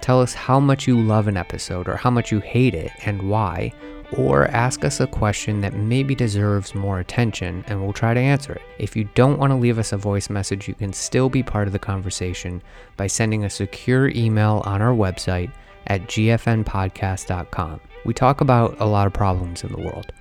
Tell 0.01 0.21
us 0.21 0.33
how 0.33 0.59
much 0.59 0.87
you 0.87 0.99
love 0.99 1.27
an 1.27 1.37
episode 1.37 1.87
or 1.87 1.95
how 1.95 2.09
much 2.09 2.31
you 2.31 2.39
hate 2.39 2.75
it 2.75 2.91
and 3.05 3.29
why, 3.29 3.71
or 4.17 4.45
ask 4.47 4.85
us 4.85 4.99
a 4.99 5.07
question 5.07 5.61
that 5.61 5.73
maybe 5.73 6.15
deserves 6.15 6.75
more 6.75 6.99
attention 6.99 7.63
and 7.67 7.81
we'll 7.81 7.93
try 7.93 8.13
to 8.13 8.19
answer 8.19 8.53
it. 8.53 8.61
If 8.79 8.95
you 8.95 9.09
don't 9.15 9.39
want 9.39 9.51
to 9.51 9.57
leave 9.57 9.79
us 9.79 9.91
a 9.91 9.97
voice 9.97 10.29
message, 10.29 10.67
you 10.67 10.73
can 10.73 10.93
still 10.93 11.29
be 11.29 11.43
part 11.43 11.67
of 11.67 11.73
the 11.73 11.79
conversation 11.79 12.61
by 12.97 13.07
sending 13.07 13.43
a 13.43 13.49
secure 13.49 14.09
email 14.09 14.61
on 14.65 14.81
our 14.81 14.93
website 14.93 15.51
at 15.87 16.01
gfnpodcast.com. 16.03 17.81
We 18.05 18.13
talk 18.13 18.41
about 18.41 18.79
a 18.79 18.85
lot 18.85 19.07
of 19.07 19.13
problems 19.13 19.63
in 19.63 19.71
the 19.71 19.81
world, 19.81 20.11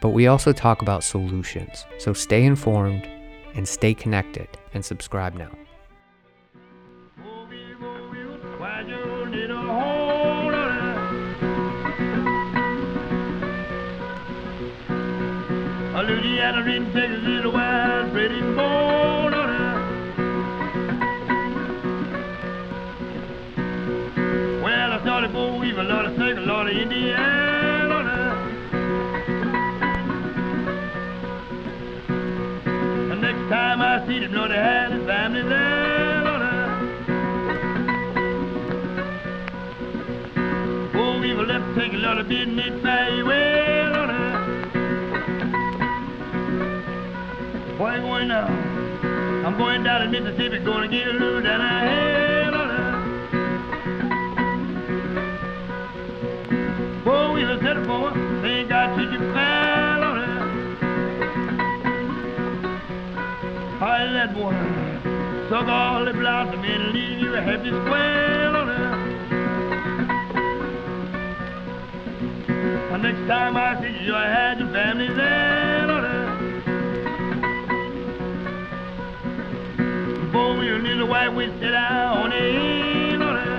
but 0.00 0.10
we 0.10 0.26
also 0.26 0.52
talk 0.52 0.82
about 0.82 1.04
solutions. 1.04 1.86
So 1.98 2.12
stay 2.12 2.44
informed 2.44 3.06
and 3.54 3.66
stay 3.66 3.94
connected 3.94 4.48
and 4.74 4.84
subscribe 4.84 5.34
now. 5.34 5.50
Indiana 16.08 16.64
in 16.70 16.92
Texas, 16.92 17.22
little 17.22 17.52
wild, 17.52 18.12
pretty 18.12 18.40
bone 18.40 19.34
on 19.34 19.48
her. 19.48 19.74
Well, 24.62 24.92
I 24.92 25.00
started 25.02 25.32
boll 25.32 25.58
weevil, 25.58 25.84
Lord, 25.84 26.06
I 26.06 26.10
take 26.16 26.36
a 26.38 26.40
lot 26.40 26.66
of 26.68 26.76
Indiana. 26.76 27.26
The 33.08 33.16
next 33.16 33.48
time 33.50 33.82
I 33.82 34.06
see 34.06 34.20
them, 34.20 34.32
Lord, 34.32 34.50
they 34.50 34.56
had 34.56 34.92
his 34.92 35.04
family 35.06 35.42
there 35.42 36.26
on. 36.26 36.40
Boll 40.92 41.20
weevil 41.20 41.44
left, 41.44 41.74
take 41.78 41.92
a 41.92 41.96
lot 41.96 42.18
of 42.18 42.28
business, 42.28 42.82
very 42.82 43.22
well 43.22 43.67
You 47.98 48.04
going 48.04 48.28
now? 48.28 48.46
I'm 48.46 49.58
going 49.58 49.82
down 49.82 50.02
to 50.02 50.08
Mississippi, 50.08 50.60
gonna 50.60 50.86
get 50.86 51.08
a 51.08 51.12
little 51.14 51.42
down 51.42 51.60
a 51.60 51.80
hell 51.80 52.54
on 52.54 52.68
we 57.34 57.44
was 57.44 57.60
headed 57.60 57.84
for 57.86 58.10
her, 58.10 58.46
ain't 58.46 58.68
got 58.68 58.96
you 58.96 59.18
fell 59.18 60.04
on 60.04 60.16
her. 60.16 60.38
I 63.84 64.04
let 64.12 64.36
one 64.36 65.48
suck 65.50 65.66
all 65.66 66.04
the 66.04 66.12
blossom 66.12 66.62
and 66.62 66.92
leave 66.92 67.18
you 67.18 67.34
a 67.34 67.42
happy 67.42 67.70
square 67.70 68.56
on 68.56 68.68
her. 68.68 68.96
The 72.92 72.98
next 72.98 73.26
time 73.26 73.56
I 73.56 73.74
see 73.82 74.04
you, 74.04 74.14
I 74.14 74.28
had 74.28 74.60
your 74.60 74.68
family 74.68 75.08
there 75.08 75.77
Boy, 80.58 80.64
your 80.64 80.80
little 80.80 81.06
white 81.06 81.28
witch 81.28 81.52
sit 81.60 81.70
down 81.70 82.18
on 82.18 82.32
her. 82.32 83.58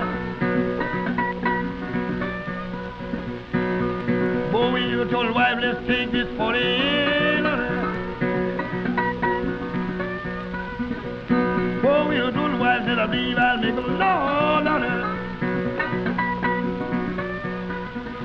Boy, 4.52 4.80
you 4.80 5.08
told 5.10 5.28
the 5.28 5.32
wife, 5.32 5.56
let's 5.62 5.78
take 5.88 6.12
this 6.12 6.28
for 6.36 6.52
her. 6.52 7.40
Boy, 11.80 12.16
you 12.16 12.30
told 12.32 12.52
the 12.52 12.58
wife, 12.58 12.82
said 12.84 12.98
I 12.98 13.06
believe 13.06 13.38
I'll 13.38 13.56
make 13.56 13.76
a 13.76 13.80
law. 13.80 14.60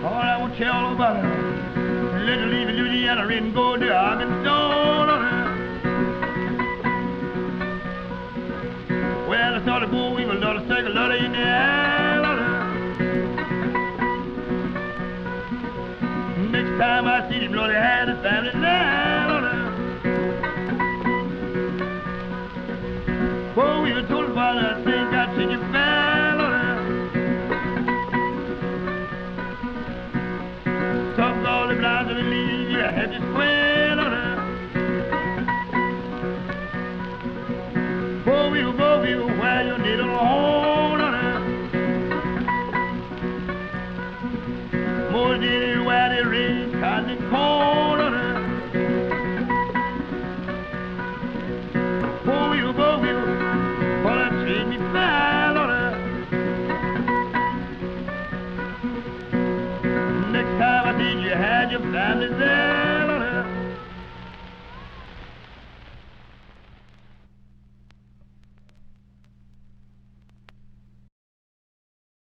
All 0.03 0.13
I 0.13 0.49
to 0.51 0.57
tell 0.59 0.91
about 0.93 1.23
her. 1.23 1.29
Let 2.25 2.39
her 2.39 2.47
leave 2.47 2.67
Louisiana 2.75 3.25
and 3.25 3.53
go 3.53 3.77
to 3.77 3.89
Arkansas 3.89 5.34
had 18.63 19.04